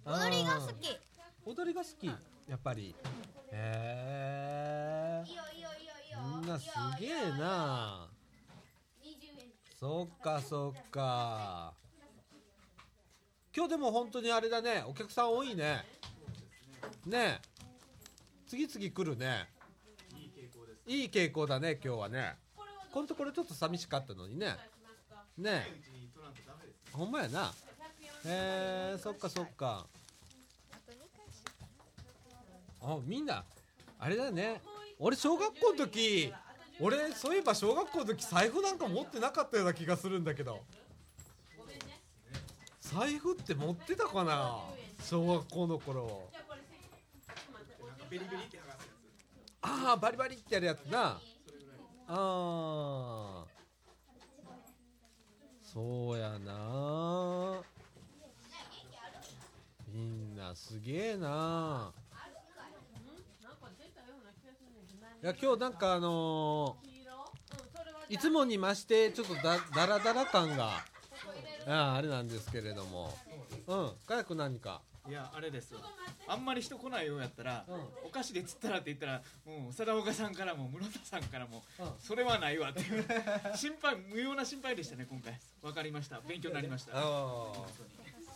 [0.04, 0.74] 踊りが好うん。
[0.80, 0.98] き
[1.44, 2.06] 踊りが好き。
[2.06, 2.96] やっぱり。
[3.52, 5.24] へえ。
[5.24, 6.18] いいよいいよいいよいいよ。
[6.40, 6.68] みんなす
[6.98, 8.08] げえな
[9.78, 11.74] そっかそっか。
[13.54, 14.82] 今日でも本当にあれだね。
[14.88, 15.84] お客さん多いね。
[17.04, 17.42] ね。
[18.46, 19.50] 次々来るね。
[20.86, 22.36] いい傾向だね今日はね。
[22.90, 24.56] このところちょっと寂しかったのにね。
[25.36, 25.66] ね。
[26.90, 27.52] ほんまやな。
[28.24, 29.86] へえそっかそっか
[30.72, 31.50] あと2回しか。
[32.80, 33.44] あみんな
[33.98, 34.62] あれだね。
[34.98, 36.32] 俺小学校の時
[36.80, 40.62] 俺そういえば小学校の時財布なんか持ってなかったような気がするんだけど。
[42.80, 44.60] 財布って持ってたかな？
[45.02, 46.30] 小学校の頃。
[49.62, 51.20] あああバリバリってやるやつな。
[52.08, 53.44] ああ
[55.62, 57.60] そうやな。
[59.88, 61.92] みんなすげえななん
[63.56, 66.76] か出たような気がするねんけど何いや今日なんかあの
[68.08, 70.84] いつもに増してちょっとだだらだら感が
[71.66, 73.12] あああれなんですけれども。
[73.66, 74.80] うんかやく何か？
[75.08, 75.80] いやあれですよ。
[76.28, 77.74] あんまり人来ないようやったら、うん。
[78.06, 81.86] お菓子で釣ったらって言ったらもう貞岡さんからも室田さんからも、うん。
[81.98, 82.82] それはないわって。
[82.82, 83.04] いう
[83.56, 85.36] 心配無用な心配でしたね今回。
[85.62, 86.20] わかりました。
[86.20, 86.92] 勉強になりました。
[86.94, 87.02] ああ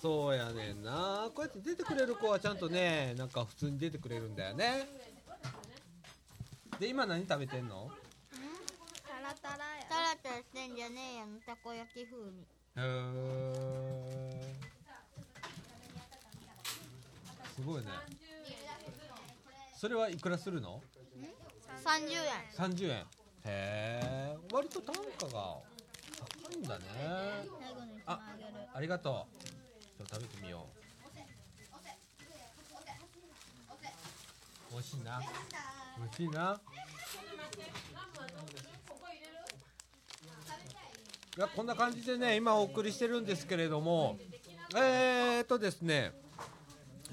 [0.02, 1.30] そうやねんな。
[1.32, 4.88] こうやって出てくれる子はちゃんとねなんか普通に出てくれるんだよね
[6.80, 7.90] で今何食べてんの？
[9.06, 10.74] タラタラやタラタラしてん。
[10.74, 12.40] じゃねえやのたこ焼き風味。
[12.40, 12.44] へ
[12.78, 12.80] え
[17.54, 17.88] すごいね。
[19.76, 20.80] それはいくらするの
[21.84, 22.18] ？30円。
[22.72, 22.96] 30円。
[22.96, 23.04] へ
[23.44, 25.62] え割と単価が高
[26.50, 26.84] いんだね。
[28.06, 28.24] あ枚
[28.72, 29.26] ありがと
[30.00, 30.04] う。
[30.08, 30.70] 食べてみよう。
[34.72, 35.20] 美味しいな
[36.00, 36.60] 美味しいな。
[41.36, 44.18] いやこんな感じでね今お送りしてるんですけれども。
[44.76, 46.12] えー、っとですね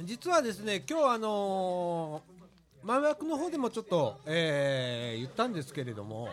[0.03, 6.29] 実はですね今日あのー、前枠の方でもちょっと、えー言ったんですけれども、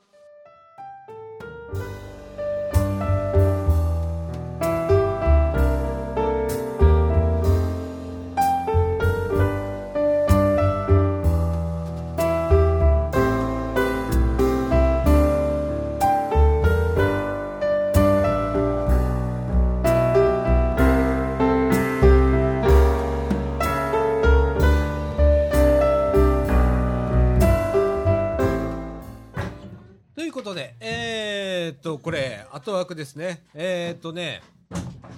[30.31, 33.43] いうことで、えー、っと、これ、後枠ですね。
[33.53, 34.41] えー、っとね、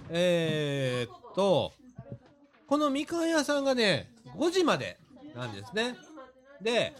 [0.10, 1.72] えー、っと、
[2.66, 4.98] このみかん屋さんがね、5時まで
[5.36, 5.96] なんですね。
[6.60, 6.96] で、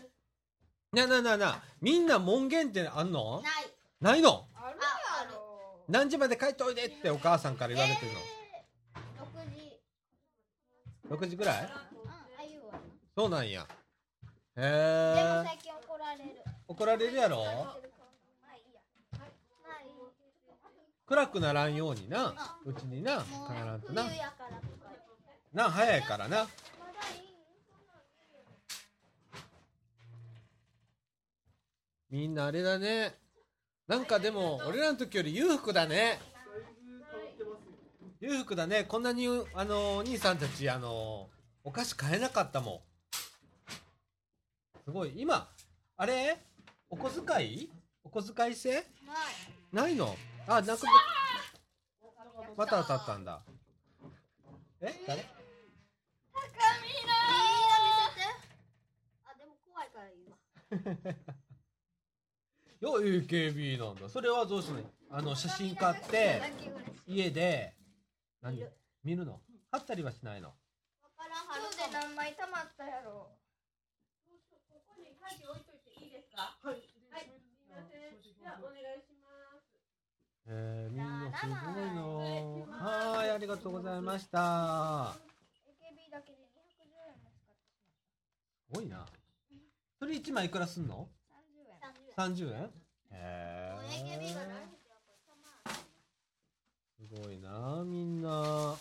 [0.92, 3.42] なななな、みんな門限ってあんの？
[3.42, 3.54] ない
[4.00, 4.46] ないの？
[4.54, 11.18] あるあやろ何時まで帰っておいでってお母さんから言われてる6時の。
[11.18, 11.70] 6時ぐらい？
[13.18, 13.66] そうなんや。
[14.56, 15.44] へでもえ。
[15.48, 16.30] 最近怒られる
[16.68, 17.56] 怒られるやろまあいい
[18.74, 18.80] や
[19.14, 19.90] まあいい
[21.14, 22.58] 暗くならんようにな。
[22.66, 24.04] うちにな、も帰らんうとな
[25.54, 26.48] な、早いからな。
[32.10, 33.14] みんなあれだね。
[33.88, 36.20] なんかでも、俺らの時より裕福だね。
[38.20, 38.84] 裕福だね。
[38.86, 41.30] こんなに、あの、お兄さんたち、あの、
[41.64, 42.80] お菓子買えなかったもん。
[44.84, 45.14] すごい。
[45.16, 45.48] 今、
[45.96, 46.40] あれ？
[46.90, 47.70] お小遣い？
[48.04, 48.84] お小遣い制？
[49.72, 50.16] ないの？
[50.48, 50.82] あ、なく
[52.58, 53.42] また当たったんだ。
[54.82, 54.94] え？
[55.08, 55.22] 誰？
[55.22, 55.32] いいの。
[56.84, 56.90] 見
[58.12, 58.28] せて
[59.26, 60.32] あでも怖いからいいわ
[62.82, 64.10] よ AKB なんだ。
[64.10, 66.42] それはどうするのあの写真買って
[67.08, 67.74] 家で
[68.42, 68.64] 何？
[69.04, 69.40] 見るの？
[69.72, 70.50] 貼ったりはしないの？
[70.50, 70.56] わ
[71.18, 71.48] からん。
[71.48, 73.32] はる今日で何枚溜まったやろ。
[74.70, 76.58] ここに鍵置いといていいですか？
[76.62, 76.76] はい。
[77.10, 77.32] はい。
[77.32, 78.22] すいません。
[78.22, 79.03] じゃあお願いします
[80.46, 81.56] えー、みんなすごい
[81.96, 84.38] なはいありがとうございました。
[84.40, 87.88] AKB だけで210円も使ってし
[88.68, 89.06] すごいな。
[90.00, 91.08] それ1枚いくらすんの？
[91.32, 91.38] ま
[91.88, 92.34] った30円。
[92.36, 92.72] 30円へ
[93.12, 94.18] え何してや
[96.98, 97.40] すごい。
[97.40, 98.76] なみんな。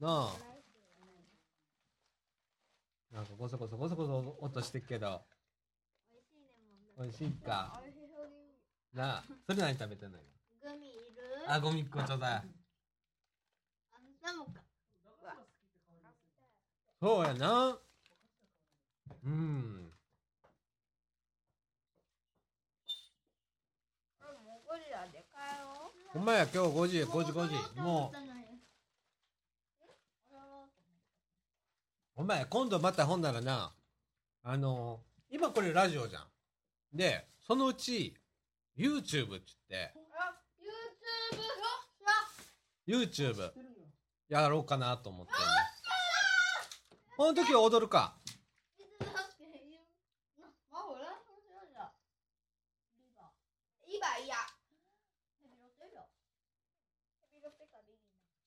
[0.00, 0.36] なあ。
[3.12, 5.20] なんかゴソゴソゴソゴソ音してっけど。
[6.96, 7.80] 美味しいか
[8.94, 10.72] なあそれ何食べてんの今？
[10.72, 10.98] グミいる？
[11.46, 12.30] あゴミっこちょうだい。
[12.32, 12.42] あん
[14.20, 14.62] たもか。
[17.00, 17.78] そうやな。
[19.24, 19.92] うん。
[24.20, 26.18] これもうゴリラで帰ろう。
[26.18, 27.80] ほんまや今日5時5時5時。
[27.80, 28.16] もう
[32.16, 33.72] ほんまや今度またほんならな
[34.42, 34.98] あの
[35.30, 36.26] 今これラジオじゃん。
[36.92, 38.16] でそのうち
[38.78, 39.92] YouTube っつって。
[40.14, 40.34] あ
[42.86, 43.50] YouTube?
[44.28, 45.32] やろうかなと思って
[47.16, 48.14] この時は踊るか。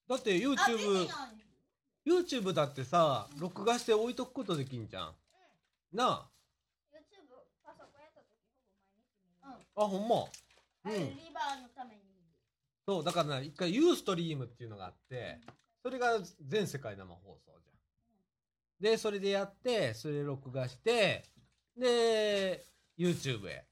[0.08, 1.08] だって YouTube
[2.06, 5.14] YouTube だってさ録画して置いとくことできんじゃん。
[5.92, 6.30] なあ
[6.92, 6.98] YouTube
[7.64, 8.26] パソコンやった時
[9.40, 10.24] ほぼ毎日見るあほんま。
[10.84, 10.92] うん。
[10.92, 10.98] リ
[11.32, 12.02] バーのために。
[12.86, 15.38] そうだからな一回ユーストリームっていうのがあって
[15.84, 17.74] それが全世界生放送じゃ
[18.88, 18.92] ん。
[18.92, 21.24] でそれでやってそれで録画して
[21.76, 22.66] で
[22.98, 23.64] YouTube へ。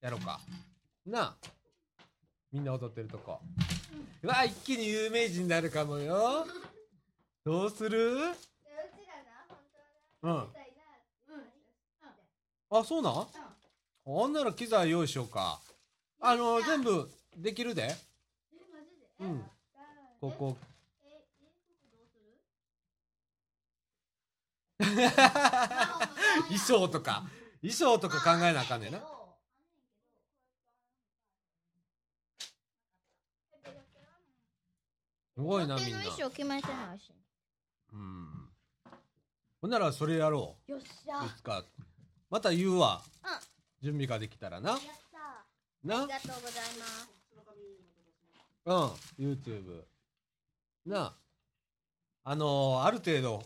[0.00, 0.40] やろうか。
[1.06, 1.36] なあ。
[2.52, 3.40] みんな踊ってるとこ。
[4.22, 6.46] うわ一気に有名人になるかもよ。
[7.44, 7.90] どうする？
[7.90, 8.18] でうち
[9.06, 9.56] らな本
[10.22, 10.44] 当はなう
[12.78, 12.80] ん。
[12.80, 13.26] あそうなん
[14.08, 15.60] あんなら機材用意しようか。
[16.20, 17.92] あの全部できるで。
[19.18, 19.44] うん。
[20.20, 20.56] ここ。
[26.48, 27.24] 衣装とか
[27.60, 29.00] 衣装とか考えなあかんねんな。
[35.34, 35.98] すごいなみんな。
[37.92, 38.50] うん。
[39.60, 41.24] ほんならそれやろよっしうゃ。
[41.24, 41.64] いつか。
[42.30, 43.02] また言うわ。
[43.24, 44.70] うん準備ができたらな。
[44.70, 45.44] やったあ
[45.84, 45.94] な。
[46.06, 47.08] りがとうございます。
[49.18, 49.32] うん。
[49.34, 49.84] YouTube
[50.86, 51.14] な。
[52.24, 53.42] あのーある程度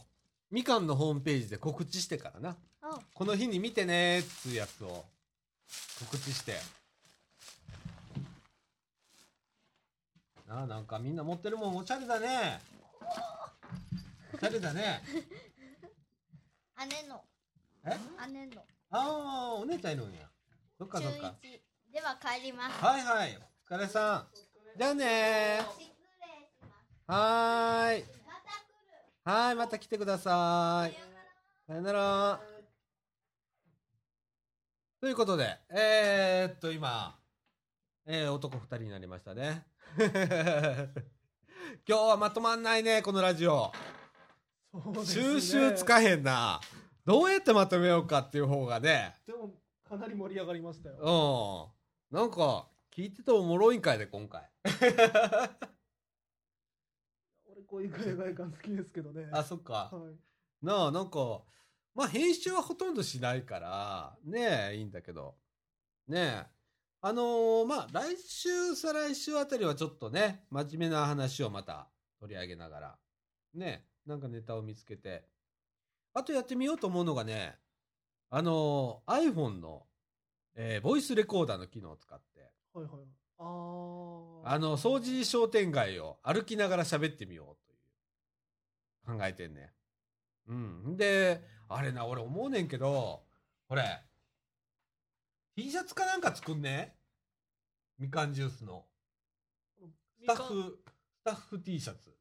[0.50, 2.56] みかんのホームページで告知してからな。
[2.82, 5.04] あこの日に見てねーっつうやつを。
[6.00, 6.54] 告知して。
[10.48, 12.60] なあなんかみんな持ってるもんおしゃれだね。
[14.34, 15.02] おしゃれだね。
[16.88, 17.22] 姉の。
[17.84, 17.98] え？
[18.32, 20.28] 姉のああお姉ちゃんいるんや。
[20.76, 21.34] そっか中そっか。
[21.42, 21.62] 一。
[21.92, 22.84] では帰ります。
[22.84, 23.38] はいはい。
[23.70, 24.26] お疲れさ
[24.76, 24.78] ん。
[24.78, 25.62] じゃあねー。
[25.62, 25.92] 失礼し
[26.60, 26.68] ま
[27.06, 28.02] すはーい。
[28.02, 29.54] また来るはーい。
[29.54, 30.96] また来てください。
[31.68, 32.40] さよなら。
[35.00, 37.16] ということでえー、っと今、
[38.06, 39.66] えー、男二人になりましたね。
[39.96, 40.10] 今
[41.86, 43.72] 日はまとまんないねこのラジオ。
[44.72, 45.22] そうですね。
[45.22, 46.60] 収集つかへんな
[47.10, 49.16] どうやってまとめようかっていう方がね。
[49.26, 49.50] でも
[49.82, 51.72] かなり盛り上がりましたよ。
[52.12, 52.16] うん。
[52.16, 54.48] なんか聞いてておもろいんかいで今回。
[57.50, 59.28] 俺こういう映画館好きですけどね。
[59.32, 59.90] あそっか。
[59.92, 60.64] はい。
[60.64, 61.42] なあなんか
[61.96, 65.34] まあ編集はほとんどしないからねえいいんだけど。
[66.06, 66.50] ねえ。
[67.00, 72.98] あのーまあ来週再来週あたりはちょっとね真面目な話をまた取り上げながら
[73.54, 75.28] ねえなんかネタを見つけて
[76.14, 77.56] あとやってみようと思うのがね
[78.30, 79.86] あのー iPhone の、
[80.54, 82.52] えーボイスレコーダーの機能を使って。
[82.72, 82.94] はいはい
[83.38, 84.40] あー。
[84.44, 87.56] あの掃除商店街を歩きながら喋ってみよ
[89.04, 89.72] うという考えてんね。
[90.48, 90.96] うん。
[90.96, 93.22] であれな俺思うねんけど
[93.68, 94.02] これ
[95.56, 96.94] T シャツかなんか作んね？
[97.98, 98.84] みかんジュースの。
[100.22, 100.78] スタッフ
[101.18, 102.14] スタッフ T シャツ。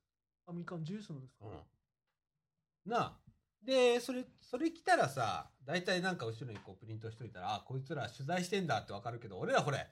[0.47, 2.91] あみかんジュースのですか、うん。
[2.91, 3.13] なあ
[3.63, 9.87] でそれそれ着たらさ大体なんか後ろにこうプリントしといたらあこいつら取材してんだってわかるけど俺らこれ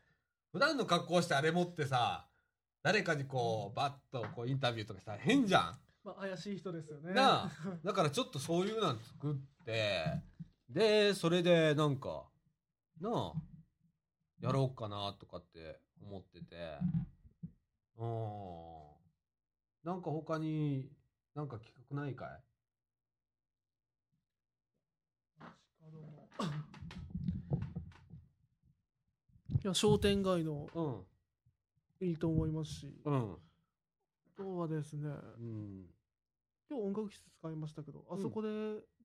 [0.52, 2.28] 普段の格好してあれ持ってさ
[2.82, 5.80] 誰かにこうバッとこうインタビューとかしたら変じゃん？
[6.04, 7.14] まあ、怪しい人ですよね。
[7.14, 7.52] なあ
[7.84, 10.06] だからちょっとそういうの作って
[10.70, 12.24] でそれでなんか
[13.02, 13.34] なあ
[14.40, 16.56] やろうかなとかって思ってて
[17.98, 18.88] うん。
[19.84, 20.90] なんか他に
[21.36, 22.30] なんか企画ないかい
[25.40, 25.46] あ
[25.92, 26.27] どうも
[29.64, 30.96] いや商店街のうん
[32.00, 33.16] いいと思いますし、うん。
[33.16, 33.38] あ
[34.38, 35.10] とはですね、
[35.40, 35.86] うん。
[36.70, 38.48] 今日音楽室使いましたけど、あそこで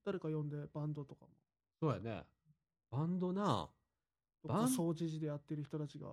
[0.05, 1.29] 誰か呼んでバンドとかも、
[1.79, 2.23] そうやね。
[2.91, 3.67] バンドな。
[4.43, 6.07] バン掃除時でやってる人たちが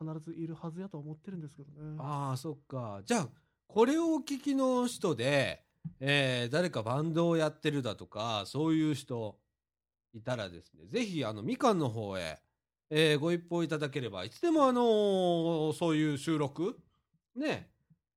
[0.00, 1.96] 必ずいるはずやと思ってるんですけどね。
[1.98, 3.02] ああ、そっか。
[3.04, 3.28] じゃあ、
[3.68, 5.62] これをお聞きの人で、
[6.00, 9.38] えー誰かバンドをやってるだとか、そういう人
[10.16, 12.40] いたらですね、ぜひ、あの、みかんの方へ、
[12.88, 16.78] えーご一報いただければ、いつでもあのーそういう収録
[17.34, 17.70] ね、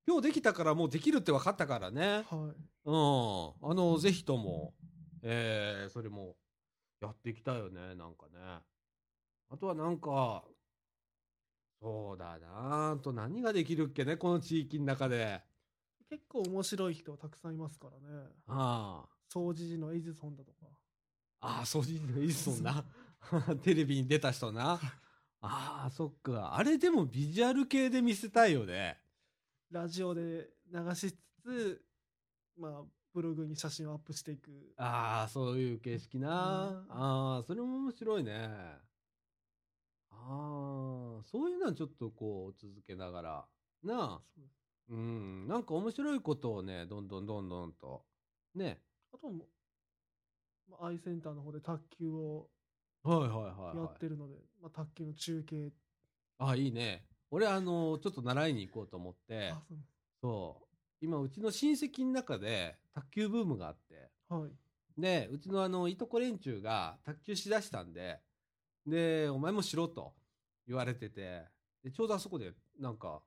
[0.07, 2.23] 今日できたからもうできるって分かったからね。
[2.29, 2.61] はい。
[2.85, 3.71] うん。
[3.71, 4.73] あの、ぜひとも、
[5.21, 6.35] えーそれも
[7.01, 8.59] やっていきたいよね、なんかね。
[9.49, 10.43] あとはなんか、
[11.81, 15.41] そうだなあと何ができるっけね、この地域の中で。
[16.09, 18.29] 結構面白い人たくさんいますからね。
[18.47, 20.65] あ掃除時のエジソンだとか。
[21.41, 21.59] あ。
[21.59, 22.85] ああ、掃除のいいっすもんな。
[23.61, 24.79] テレビに出た人な。
[25.41, 26.55] ああ、そっか。
[26.55, 28.99] あれでもビジュアル系で見せたいよね。
[29.71, 31.85] ラジオで流しつつ、
[32.57, 32.83] まあ、
[33.13, 34.73] ブログに写真をアップしていく。
[34.77, 36.69] ああ、そういう形式な。
[36.69, 38.49] うんああ、それも面白いね。
[40.11, 43.47] ああ、そういうのはちょっとこう続けながら。
[43.83, 44.41] なあ。
[44.89, 45.47] うん。
[45.47, 48.03] なんか面白いことをね、どんどんどんどんと。
[48.55, 48.81] ね。
[49.13, 49.47] あとも、
[50.69, 52.49] まあ、アイセンターの方で卓球を
[53.03, 53.95] はいはいはい、やはい。
[53.95, 55.71] ってるので、まあ、卓球の中継。
[56.37, 57.05] あ、いいね。
[57.31, 59.77] 俺、あの、ちょっと習いに行こうと思ってあ、そう
[60.21, 60.65] そう。
[61.01, 64.51] 今、うちの親戚の中で卓球ブームがあって、はい。
[65.01, 68.19] で、うちのあの、いとこ連中が卓球しだしたんで、
[68.85, 70.13] で、お前もしろと
[70.67, 71.45] 言われてて、
[71.83, 73.21] で、ちょうどあそこで、なんか、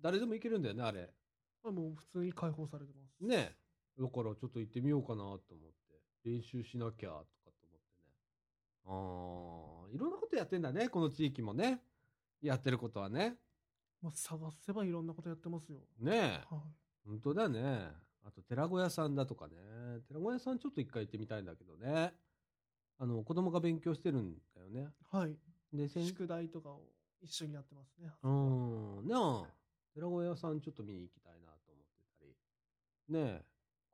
[0.00, 1.12] 誰でも行けるんだよね、あれ。
[1.62, 3.24] まあ、もう普通に解放されてます。
[3.24, 3.56] ね。
[3.98, 5.46] だから、ちょっと行ってみようかなと思って、
[6.24, 8.14] 練習しなきゃ、とかと思ってね。
[8.86, 11.80] ああ、いろんなことやってんだね、この地域もね。
[12.40, 13.36] やってることはね。
[14.02, 15.78] まあ、探せばいろんなことやってますよ。
[16.00, 16.54] ねえ。
[16.54, 17.06] はい。
[17.06, 17.88] 本当だね。
[18.24, 19.54] あと、寺子屋さんだとかね。
[20.08, 22.12] 寺子屋さんちょっと一回行ってみたいんだけどね。
[22.98, 24.88] あの、子供が勉強してるんだよね。
[25.10, 25.36] はい。
[25.72, 26.82] で、先宿題とかを
[27.20, 28.12] 一緒にやってますね。
[28.22, 28.28] う
[29.02, 29.44] ん、ねあ、
[29.94, 32.34] 寺子屋さんちょっと見に行きたいなと思ってたり。
[33.08, 33.44] ねえ、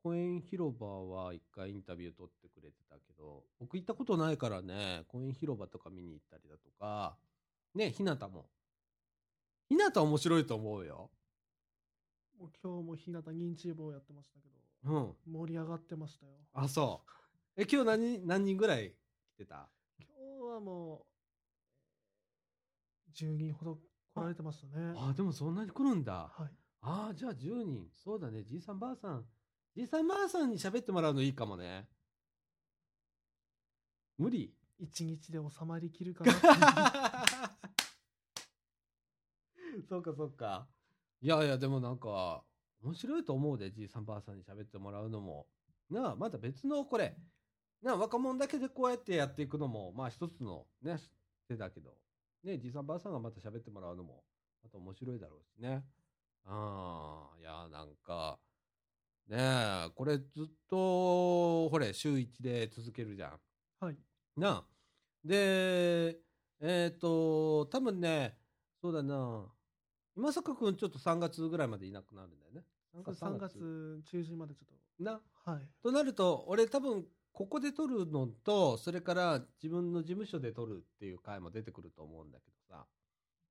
[0.03, 7.17] 公園広場は一回インタビュー取ってくれてたけど、僕行ったことないからね、公園広場とか見に行ったりだとか、
[7.75, 8.49] ね、ひなたも。
[9.69, 11.11] ひなた面白いと思うよ。
[12.39, 14.55] もう今日も日向認知棒やってましたけど、
[14.95, 15.33] うん。
[15.33, 16.33] 盛り上がってましたよ。
[16.55, 17.03] あ、そ
[17.57, 17.61] う。
[17.61, 18.95] え、今日何人、何人ぐらい
[19.35, 19.69] 来てた？
[19.99, 21.05] 今日はも
[23.09, 23.75] う、10人ほど
[24.15, 24.95] 来られてましたね。
[24.97, 26.33] あ、でもそんなに来るんだ。
[26.33, 26.51] はい。
[26.81, 27.91] ああ、じゃあ10人。
[27.93, 28.45] そうだね。
[28.45, 29.25] じいさんばあさん。
[29.79, 31.87] じいさんばあさんに喋ってもらうのいいかもね。
[34.19, 36.33] 無理一日で収まりきるかな
[39.89, 40.67] そうかそうか。
[41.21, 42.43] いやいや、でもなんか、
[42.83, 45.47] 面白いと思うで、じいさんばあさんに喋ってもらうのも。
[45.89, 47.17] なあ、また別のこれ。
[47.81, 50.99] なあ、若者だけでこうやってやっていくのも、まあ一つのね、
[51.47, 51.97] 手だけど。
[52.43, 54.25] ね、じいさんばあさんがまた喋ってもらうのも、
[54.61, 55.87] また面白いだろうしね。
[56.47, 58.41] ああ、いや、なんか、
[59.29, 63.41] ねえ、これずっと、ほれ、週1で続けるじゃん。
[63.79, 63.97] はい。
[64.37, 64.65] なあ。
[65.23, 66.19] で、
[66.61, 68.39] えっ、と、多分ね、
[68.81, 69.45] そうだな。
[70.17, 72.65] 今坂くんちょっと3月ぐらいまでいなくなるんだよね。
[73.05, 75.21] 3月中旬までちょっな。
[75.45, 75.51] と。
[75.51, 75.69] はい。
[75.83, 82.87] となると、俺多分、ここで撮るのと、それから自分の事務所で撮るっていう回も出てくると思うんだけどさ。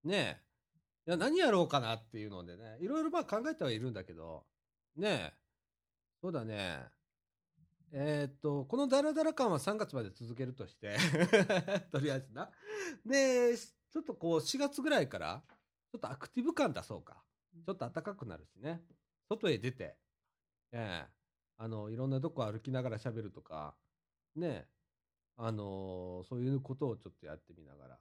[0.03, 0.41] ね
[1.05, 1.09] え。
[1.09, 4.43] いや、何やろうかなっていうのでね、いろいろまあ考えてはいるんだけど、
[4.95, 5.46] ねえ。
[6.21, 6.79] そうだね。
[7.91, 10.97] えーっと、このダラダラ感は3月まで続けるとして、
[11.91, 12.51] とりあえずな。
[13.05, 15.43] で、ちょっとこう4月ぐらいから、
[15.91, 17.23] ちょっとアクティブ感出そうか。
[17.65, 18.83] ちょっと暖かくなるしね。
[19.29, 19.97] 外へ出て、
[20.71, 21.17] ええ
[21.57, 23.75] あの、いろんなとこ歩きながら喋るとか、
[24.35, 24.67] ね
[25.39, 27.99] あのそういうことをちょっとやってみながら。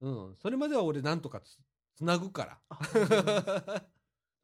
[0.00, 0.36] うん。
[0.36, 1.58] それまでは俺なんとかつ、
[1.94, 3.84] つなぐから。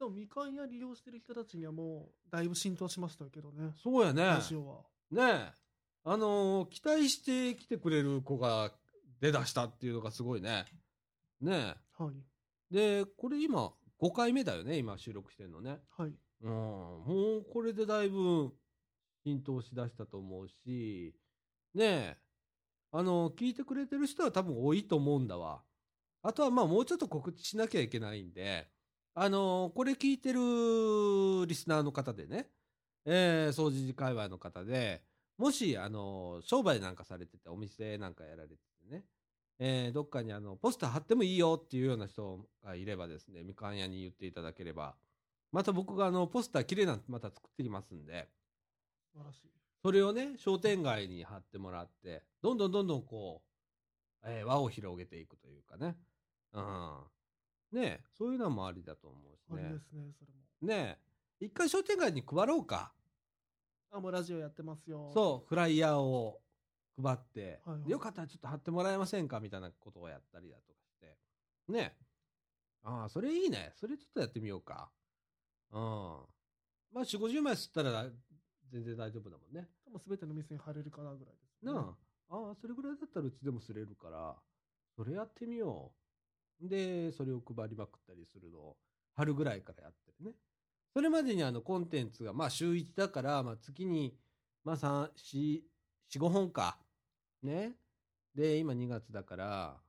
[0.01, 3.73] あでも、みかん屋利用してる人たちにはもう、だいぶ浸透しましたけどね。
[3.83, 4.23] そうやね。
[4.23, 4.81] ラジオは。
[5.11, 5.61] ねえ。
[6.03, 8.71] あのー期待して来てくれる子が
[9.19, 10.65] 出だしたっていうのがすごいね。
[11.39, 12.15] ねはい。
[12.71, 13.03] え。
[13.03, 13.71] で、これ今
[14.01, 15.79] 5回目だよね、今収録してるのね。
[15.95, 16.13] はい。
[16.41, 17.03] うん、も
[17.41, 18.51] うこれでだいぶ
[19.23, 21.13] 浸透しだしたと思うし、
[21.75, 22.17] ねえ。
[22.91, 25.61] あの聞いてくれてる人は多分多いと思うんだわ。
[26.23, 28.70] あとはまあもうちょっと告知しなきゃいけないんで、
[29.13, 32.47] あのこれ聞いてるリスナーの方でね、
[33.05, 35.03] えー、掃除時界隈の方で、
[35.37, 39.03] もし、あの商売なんかされてて、お店なんかやられててね、
[39.59, 44.95] えーどっかにあの、ポスター貼ってもいいよっていうような人がいればですね、みかん屋に言っていただければ、
[45.51, 48.29] また僕があの、ポスター綺麗なのまた作ってきますんで、
[49.13, 49.51] 素晴らしい。
[49.83, 53.41] それをね、商店街に貼ってもらって、どんどんどんどんこ
[54.23, 55.97] う、えー輪を広げていくというかね。
[56.53, 56.99] うん。
[57.71, 59.79] ねえそういうのもありだと思うしねあれで。
[59.79, 60.67] すね、それも。
[60.67, 60.97] ね
[61.41, 62.93] え一回商店街に配ろうか。
[63.91, 65.11] あ、もうラジオやってますよ。
[65.13, 66.39] そう、フライヤーを
[67.01, 71.17] 配って、はいはいよかったらちょっと貼ってもらえませんかみたいなことをやったりだとかして。
[71.71, 72.05] ねえ
[72.83, 73.73] ああ、それいいね。
[73.75, 74.91] それちょっとやってみようか。
[75.71, 75.79] うん。
[76.91, 78.09] まあ、4、50枚吸ったら
[78.71, 79.67] 全然大丈夫だもんね。
[79.85, 81.71] 多分全ての店に貼れるかなぐらいです、ね。
[81.71, 81.95] な
[82.29, 84.35] あ、ああ、それぐらいだったらうちでもすれるから、
[84.95, 86.00] それやってみよう。
[86.61, 88.77] で、それを配りまくったりするのを、
[89.15, 90.35] 春ぐらいからやってるね。
[90.93, 94.17] それまでにあの、コンテンツが、まあ、週1だから、まあ、月に、
[94.63, 95.61] まあ、3、4、
[96.09, 96.77] 4、5本か。
[97.43, 97.75] ね。
[98.35, 99.81] で、今2月だから、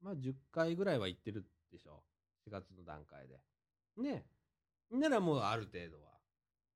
[0.00, 2.02] まあ、10回ぐらいは行ってるでしょ。
[2.46, 3.40] 4月の段階で。
[3.96, 4.26] ね。
[4.90, 6.12] ならもうある程度は、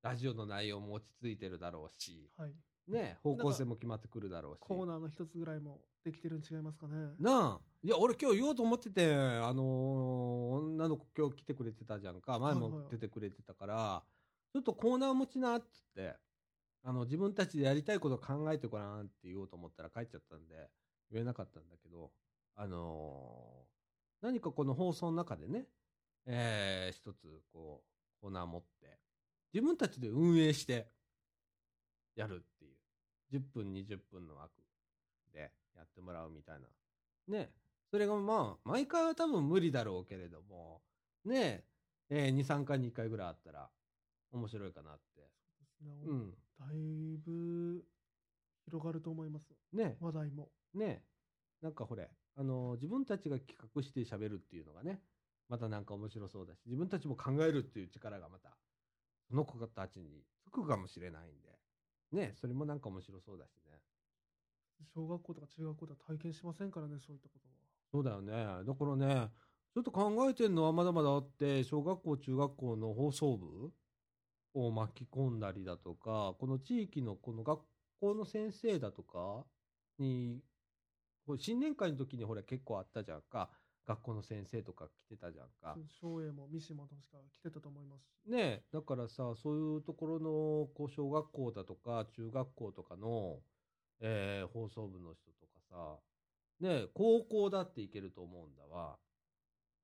[0.03, 2.53] ラジオの内容も落ち着いてるだろうし、はい。
[2.89, 4.61] ね、方向性も決まってくるだろうし。
[4.61, 7.15] コーナーの一つぐらいもできてるん違いますかね。
[7.19, 7.61] なあ。
[7.83, 12.39] いや、俺今日言おうと思ってて、あのー女の子今日来てくれてたじゃんか。
[12.39, 14.03] 前も出てくれてたから、
[14.53, 16.17] ちょっとコーナー持ちなっつって、
[16.83, 20.71] あの、自分たちでやりたいこと考えてごらんって言おうと思ったら帰っちゃったんで、
[21.11, 22.11] 言えなかったんだけど、
[22.57, 23.69] あのー
[24.21, 25.67] 何かこの放送の中でね、
[26.27, 27.85] えー、一つ、こ
[28.19, 28.99] う、コーナー持って、
[29.53, 30.89] 自分たちで運営して、
[32.17, 32.45] やる。
[33.33, 34.63] 10分、20分の枠
[35.33, 36.69] でやってもらうみたいな。
[37.29, 37.53] ね。
[37.91, 40.83] それがまあ、毎回は多分無理だろうけれども、
[41.25, 41.65] ね
[42.11, 43.71] え、えー2、3回に1回ぐらいあったら
[44.33, 45.31] 面白いかなって。
[46.07, 46.35] うん。
[46.59, 47.85] だいぶ
[48.65, 49.55] 広がると思います。
[49.73, 50.51] ね話題も。
[50.75, 51.05] ね
[51.63, 55.01] なんかほれ、あのー自分たちが企画して喋るっていうのがね、
[55.49, 58.57] またなんか面白そうだし、自分たちも考えるっていう力がまた、
[59.29, 61.58] その子たちにつくかもしれないんで、
[62.13, 63.79] ねそれもなんか面白そうだしね。
[64.95, 67.55] 小学校とか中学校では体験しませんからね、そういったことは。
[67.93, 68.65] そうだよね。
[68.65, 69.31] だからね、
[69.75, 73.73] ちょっと考えてるのはまだまだあって、小学校、中学校の放送部
[74.55, 77.61] を巻き込んだりだとか、この地域のこの学
[78.01, 79.45] 校の先生だとか
[79.99, 80.43] に、
[81.39, 83.51] 新年会の時にほら結構あったじゃんか。
[83.89, 85.75] 学校の先生とか来てたじゃんか。
[86.03, 88.31] 松江も三島も確か来てたと思いますし。
[88.31, 93.39] ねえだからさ、そういうところの、こう、小学校だとか、中学校とかの、
[94.01, 95.97] えー放送部の人とかさ、
[96.61, 98.99] ねえ高校だっていけると思うんだわ。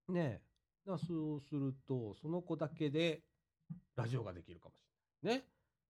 [0.09, 0.43] ね
[0.87, 3.23] えだそうすると、その子だけで、
[3.97, 4.83] ラジオができるかもし
[5.23, 5.39] れない。
[5.39, 5.49] ね。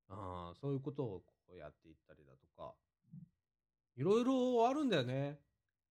[0.08, 2.74] ああ、そういうことをこうやっていったりだとか、
[3.96, 5.40] いろいろあるんだよね。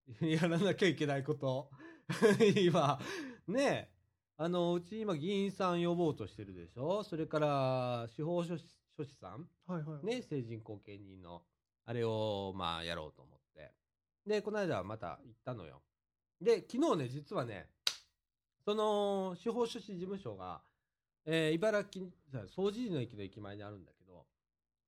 [0.22, 1.70] やらなきゃいけないこと。
[2.58, 3.00] 今、
[3.48, 3.94] ねえ
[4.38, 7.04] あの、うち今議員さん呼ぼうとしてるでしょ？
[7.04, 8.66] それから、司法書士
[8.98, 9.48] 書士さん？
[9.68, 10.06] はいはい。
[10.06, 11.44] ね、成人後見人の、
[11.86, 13.74] あれを、まあ、やろうと思って。
[14.26, 15.82] で、この間はまた行ったのよ。
[16.42, 17.70] で、昨日ね、実はね、
[18.66, 20.62] その、司法書士事務所が、
[21.26, 22.08] えー茨城、
[22.48, 24.26] 総除寺の駅の駅前にあるんだけど、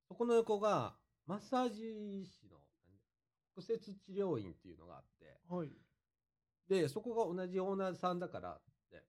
[0.07, 0.97] そこの横が、
[1.27, 2.57] マッサージ師の、
[3.55, 5.69] 骨折治療院っていうのがあって、はい。
[6.67, 8.61] で、そこが同じオーナーさんだからっ
[8.91, 9.03] て。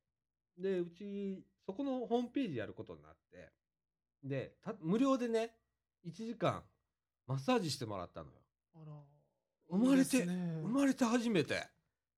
[0.58, 3.52] で、うち、そこのホームページやることになって、
[4.22, 5.54] で、た無料でね、
[6.06, 6.62] 1時間、
[7.26, 8.36] マッサージしてもらったのよ。
[8.74, 8.92] あら。
[9.68, 11.66] 生まれてね生まれて初めて、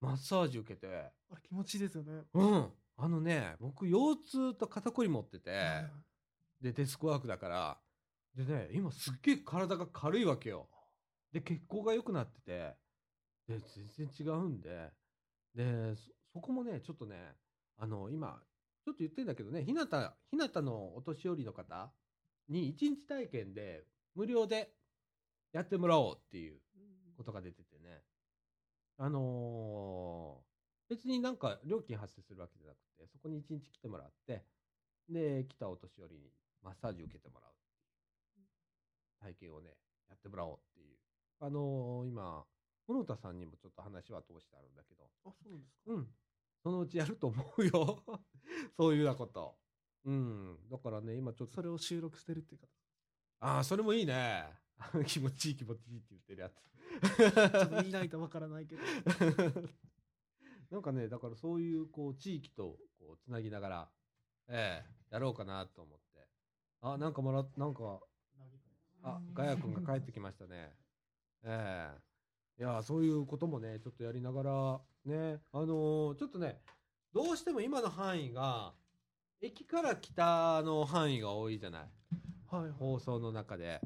[0.00, 2.22] マッサージ受けて、あれ気持ちいいですよね。
[2.34, 2.72] うん。
[2.96, 5.50] あのね、僕、腰痛と肩こり持ってて、
[6.60, 7.78] で、デスクワークだから、
[8.34, 10.68] でね、今すっげえ体が軽いわけよ。
[11.32, 12.76] で、血行が良くなってて、
[13.48, 13.58] で、
[13.96, 14.90] 全然違うんで、
[15.58, 17.16] で、そそこもね、ちょっとね、
[17.78, 18.40] あの、今、
[18.84, 21.90] ちょっと言ってんだけどね、ひなた、ひなたのお年寄りの方
[22.48, 23.84] に一日体験で
[24.14, 24.72] 無料で
[25.52, 26.60] やってもらおうっていう
[27.16, 28.02] ことが出ててね。
[28.98, 30.48] あのー
[30.88, 34.42] 別になんか料金発生するわけじゃなくて、そこに一日来てもらって、
[35.10, 36.32] で、来たお年寄りに
[36.62, 37.54] マッサージ受けてもらうっ
[38.32, 38.48] ていう
[39.20, 39.76] 体験をね、
[40.08, 40.96] やってもらおうっていう。
[41.40, 42.46] あのー今、
[42.88, 45.92] 室田さんにもちょっと話は通してあるんだけど、あ、そうなんですか？
[45.92, 46.08] うん。
[46.62, 48.02] そのうちやると思うよ。
[48.76, 49.56] そういうようなこと。
[50.04, 50.58] うん。
[50.70, 52.66] だからね、今ちょっとそれを収録してるっていう方。
[53.40, 54.58] ああ、それもいいね。
[55.06, 56.54] 気持ちいい気持ちいいって言ってるやつ。
[57.16, 58.82] ちょっと見ないとわからないけど。
[60.70, 63.92] なんかね、だからそういう、こう、地域と、こう、つなぎながら、
[64.48, 66.28] ええやろうかなと思って。
[66.80, 68.00] あ、なんかもらっ、なんか、
[69.02, 70.76] あ、ガヤ君が帰ってきましたね。
[71.42, 72.07] ええ
[72.58, 76.60] いや、そういうこともね、ちょっとやりながら、ね、あのーちょっとね、
[77.12, 78.74] どうしても今の範囲が、
[79.40, 81.82] 駅から北の範囲が多いじゃない？
[82.50, 83.80] はいはい放送の中で。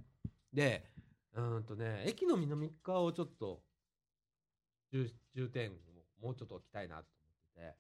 [0.55, 0.87] で、
[1.35, 3.63] うーんとね、駅の南側をちょっと、
[4.91, 5.75] 重重点を
[6.23, 7.77] もうちょっと置きたいなと思ってて、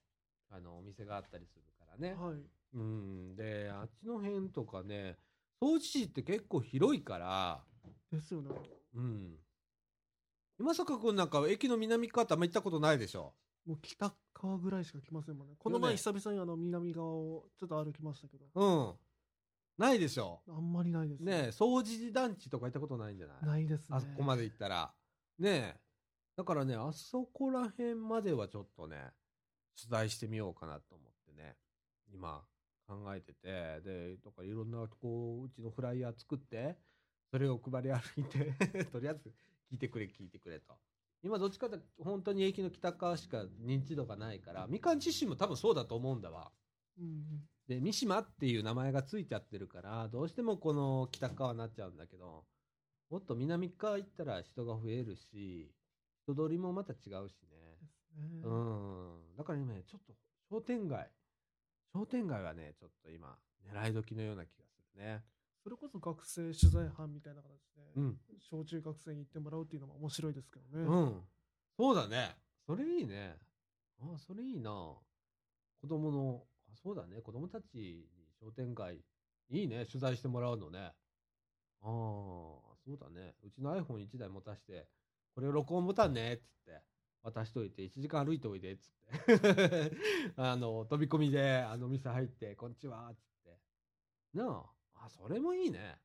[0.50, 2.14] あの、お店があったりするからね。
[2.14, 2.34] はい
[2.74, 3.36] うん。
[3.36, 5.16] で、あっちの辺とかね、
[5.62, 7.64] 掃除地って結構広いから、
[8.10, 8.50] ですよね
[8.94, 9.36] うん。
[10.58, 13.34] 今坂くんなんか駅の南側ってあんま行ったことないでしょ？
[13.66, 15.54] もう北側ぐらいしか来ませんもんね。
[15.58, 18.46] この前久々にあの南側をちょっと歩きましたけど。
[18.54, 18.94] うん。
[19.78, 20.40] ないでしょ？
[20.48, 21.32] あんまりないですね。
[21.46, 23.96] え、掃除団地とか行ったことないんじゃないないですね。
[23.96, 24.92] あそこまで行ったら。
[25.38, 25.80] ねえ。
[26.36, 28.96] だからね、あそこら辺まではちょっとね、
[29.80, 31.56] 取材してみようかなと思ってね、
[32.12, 32.42] 今
[32.86, 36.76] 考えてて、で、とかいろんな、こう、うちのフライヤー作って、
[37.30, 38.52] それを配り歩いて、
[38.92, 39.30] とりあえず
[39.72, 40.74] 聞いてくれ、聞いてくれと。
[41.22, 46.50] 今どっちかって本当に駅の北側しか認知度がないから、みかん自身も多分そうだと思うんだわ。
[46.98, 47.22] うんうん
[47.68, 52.44] で、三島っていう名前がついちゃってるから、どうしてもこの北側になっちゃうんだけど、
[53.08, 55.70] もっと南側行ったら人が増えるし、
[56.24, 57.78] 人通りもまた違うしね。
[58.16, 59.36] ねうん。
[59.38, 60.12] だから今ね、ちょっと
[60.50, 61.08] 商店街、
[61.92, 63.38] 商店街はね、ちょっと今、
[63.72, 65.22] 狙い時のような気がするね。
[65.62, 68.18] それこそ学生取材班みたいな形で、うん。
[68.40, 71.20] 小中学生に行ってもらうっていうのも面白いですけどね、うん。
[71.76, 72.36] そうだね。
[72.66, 73.36] それいいね。
[74.00, 74.70] あ、それいいな。
[74.70, 77.20] 子供の、あそうだね。
[77.20, 78.06] 子供たちに
[78.40, 79.04] 商店街、
[79.50, 79.86] いいね。
[79.86, 80.78] 取材してもらうのね。
[80.78, 80.92] あ
[81.82, 81.90] あ、
[82.84, 83.34] そうだね。
[83.44, 84.88] うちの iPhone1 台持たして、
[85.34, 86.82] これ録音ボタンね、つって。
[87.22, 88.90] 渡しといて、1時間歩いておいで、つっ
[89.26, 89.96] て。
[90.36, 93.58] あの、飛び込みで、あの、店入って、こんにちは、つって。
[94.34, 94.71] なあ、
[95.04, 95.98] あ、それもいいね。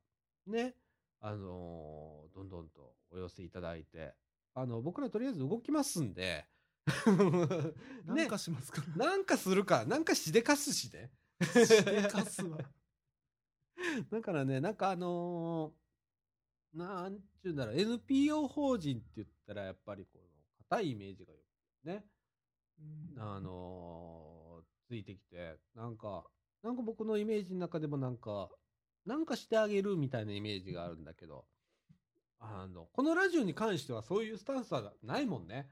[0.49, 0.75] ね、
[1.21, 4.15] あのーどんどんとお寄せいただいて、
[4.55, 6.47] あの、僕らとりあえず動きますんで、
[8.05, 11.11] なんかしますから、なんかするか、なんかしでかすしね。
[11.43, 12.59] しでかすわ。
[14.11, 20.29] だからね、なんかあのーなんちゅうんだろう、NPO 法人って言ったらやっぱりこの
[20.69, 21.39] 硬いイメージがよ
[21.83, 22.05] くね、
[22.79, 23.15] うん。
[23.23, 26.27] あのーついてきて、なんか、
[26.63, 28.51] なんか僕のイメージの中でもなんか、
[29.07, 31.47] なんかしてあげるみたいなイメージがあるんだけど、
[32.39, 35.71] あの、このラジオに関してはそういうスタンスはないもんね。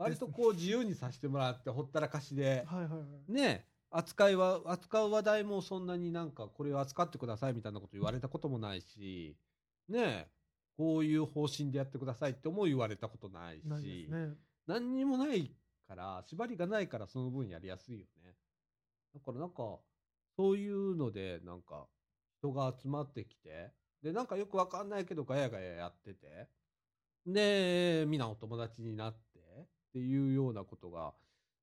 [0.00, 2.98] 割とこう自由にさせてもらって、ほったらかしで、はいはいは
[3.28, 3.32] い。
[3.32, 9.36] ね扱いは、扱う話題もそんなになんかこれを扱ってくださいみたいなこと言われたこともないし、
[9.88, 10.28] ね
[10.76, 14.08] こういう方針でやってくださいっても言われたことないし、
[14.66, 15.50] 何にもない
[15.86, 18.34] から、縛りがないからその分やりやすいよね。
[19.12, 19.78] だからなんか、
[20.36, 21.86] そういうので、なんか、
[22.38, 23.72] 人が集まってきて、
[24.02, 26.48] で、なんかよくわかんないけどガヤガヤやってて、
[27.26, 29.29] で、みんなお友達になって、
[29.90, 31.12] っていうようなことが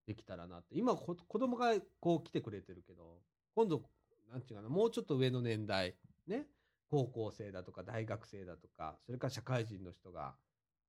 [0.06, 0.76] できたらなって。
[0.76, 3.22] 今こ、子供がこう来てくれてるけど、
[3.56, 3.84] 今度、
[4.32, 5.96] なんていうかな、もうちょっと上の年代、
[6.28, 6.48] ね、
[6.90, 10.36] 高校生だとか大学生だとか、それから社会人の人が、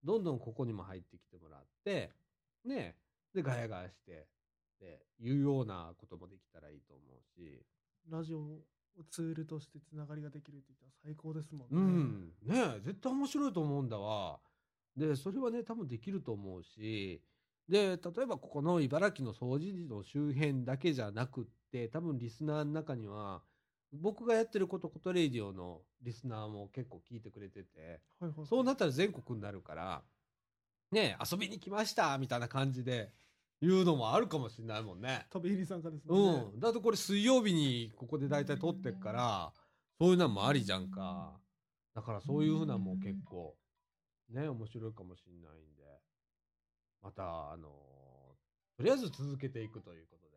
[0.04, 2.12] どんどんここにも入ってきてもらって、
[2.64, 2.96] ね、
[3.34, 4.26] で、ガヤガヤして、
[4.80, 7.62] で、いうようなこともできたらいいと思うし、
[8.08, 8.60] ラジオを
[9.10, 11.68] ツールとしてつながりができるって言ったら最高ですもんね。
[11.72, 12.32] うん。
[12.42, 14.40] ねえ絶対面白いと思うんだわ。
[14.98, 17.22] で、それはね、多分できると思うし、
[17.68, 23.42] で、例えばここの茨城の掃除時の周辺だけじゃなくって、多分リスナーの中には、
[23.92, 30.02] 僕がやってること、ことレイディオのリスナーも結構聞いてくれてて、はいはい、そうなったら全国になるから、
[30.90, 33.12] ねえ遊びに来ましたみたいな感じで
[33.60, 35.26] 言うのもあるかもしれないもんね。
[35.30, 36.16] 飛び入り参加ですね。
[36.16, 36.60] うん。
[36.60, 39.52] だってこれ水曜日にここで大体撮ってっから、
[40.00, 41.38] そういうのもありじゃんか。
[41.94, 43.54] だからそういうふうなもん結構、
[44.30, 45.82] ね、面白いかもしれないんで、
[47.02, 47.68] また、あの
[48.76, 50.28] とりあえず続けていくということ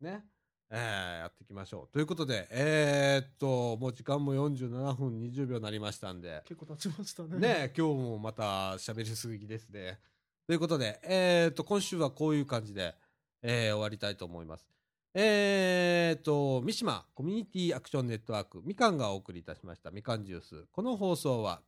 [0.00, 0.24] で、ね。
[0.70, 1.92] えー、やっていきましょう。
[1.92, 7.38] ということで、えー、っと、もう時間も47分20秒になりましたんで、結構経ちましたね。
[7.38, 9.98] ね今日もまた喋りすぎですね。
[10.46, 12.94] ということで、えっ、と、今週はこういう感じで、
[13.42, 14.66] えー終わりたいと思います。
[15.12, 20.64] えっ、と、三島コミュニティアクションネットワーク、みかんがお送りいたしました、みかんジュース。
[20.72, 21.60] この放送は、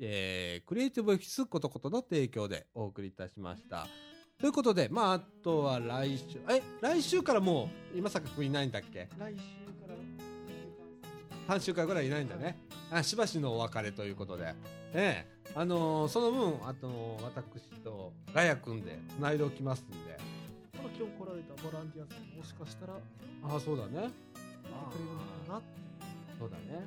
[0.00, 3.86] えークリエイティブオフィスことことの提供でお送りいたしました。
[4.38, 9.08] ということで、まあ、あとは来週、え、来週からもう、今坂くんいないんだっけ？
[9.18, 9.38] 来週
[9.80, 9.92] か
[11.48, 12.58] ら3週間ぐらいいないんだね。
[12.90, 14.54] あしばしのお別れということで。
[14.92, 20.18] ええあのーその分、あと、私とガヤ組んで、繋いでおきますんで。
[20.74, 23.90] 今日来られたボランティアさんももしかしたらああ、そうだね。
[23.90, 25.62] くれるのかな
[26.38, 26.84] そうだね。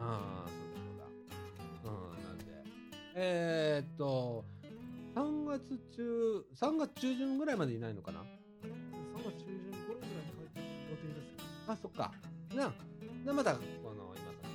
[0.00, 0.48] ああ、
[3.16, 4.44] えー、っと、
[5.14, 8.24] 3月中、3月中旬ぐらいまでいないのかな？3
[9.22, 11.38] 月中旬頃ぐらいに帰ってくる予定ですよ
[11.68, 12.12] あ、そっか。
[12.56, 12.72] なあ、
[13.24, 13.60] なまだ、こ
[13.94, 14.48] の、今さ、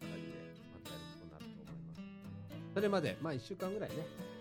[0.00, 0.40] 二人で、
[0.72, 2.74] またやることになると思います。
[2.74, 3.96] それまで、まあ、1週間ぐらいね。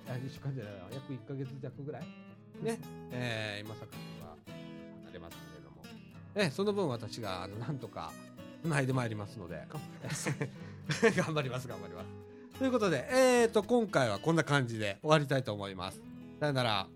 [0.07, 0.79] あ、1週間じゃないわ。
[0.93, 2.01] 約1ヶ月弱ぐらい。
[2.63, 2.79] ね。
[3.11, 3.81] えー、今さ
[4.23, 4.37] は
[5.03, 5.83] 離れますけれども。
[6.33, 8.13] え、その分私が、あの、なんとか、
[8.63, 9.67] 繋いでまいりますので。
[9.67, 10.31] 頑張ります
[11.19, 12.24] 頑張ります、頑張ります。
[12.57, 16.01] ということで、えーと、今回はこんな感じで終わりたいと思います。
[16.39, 16.94] さよなら。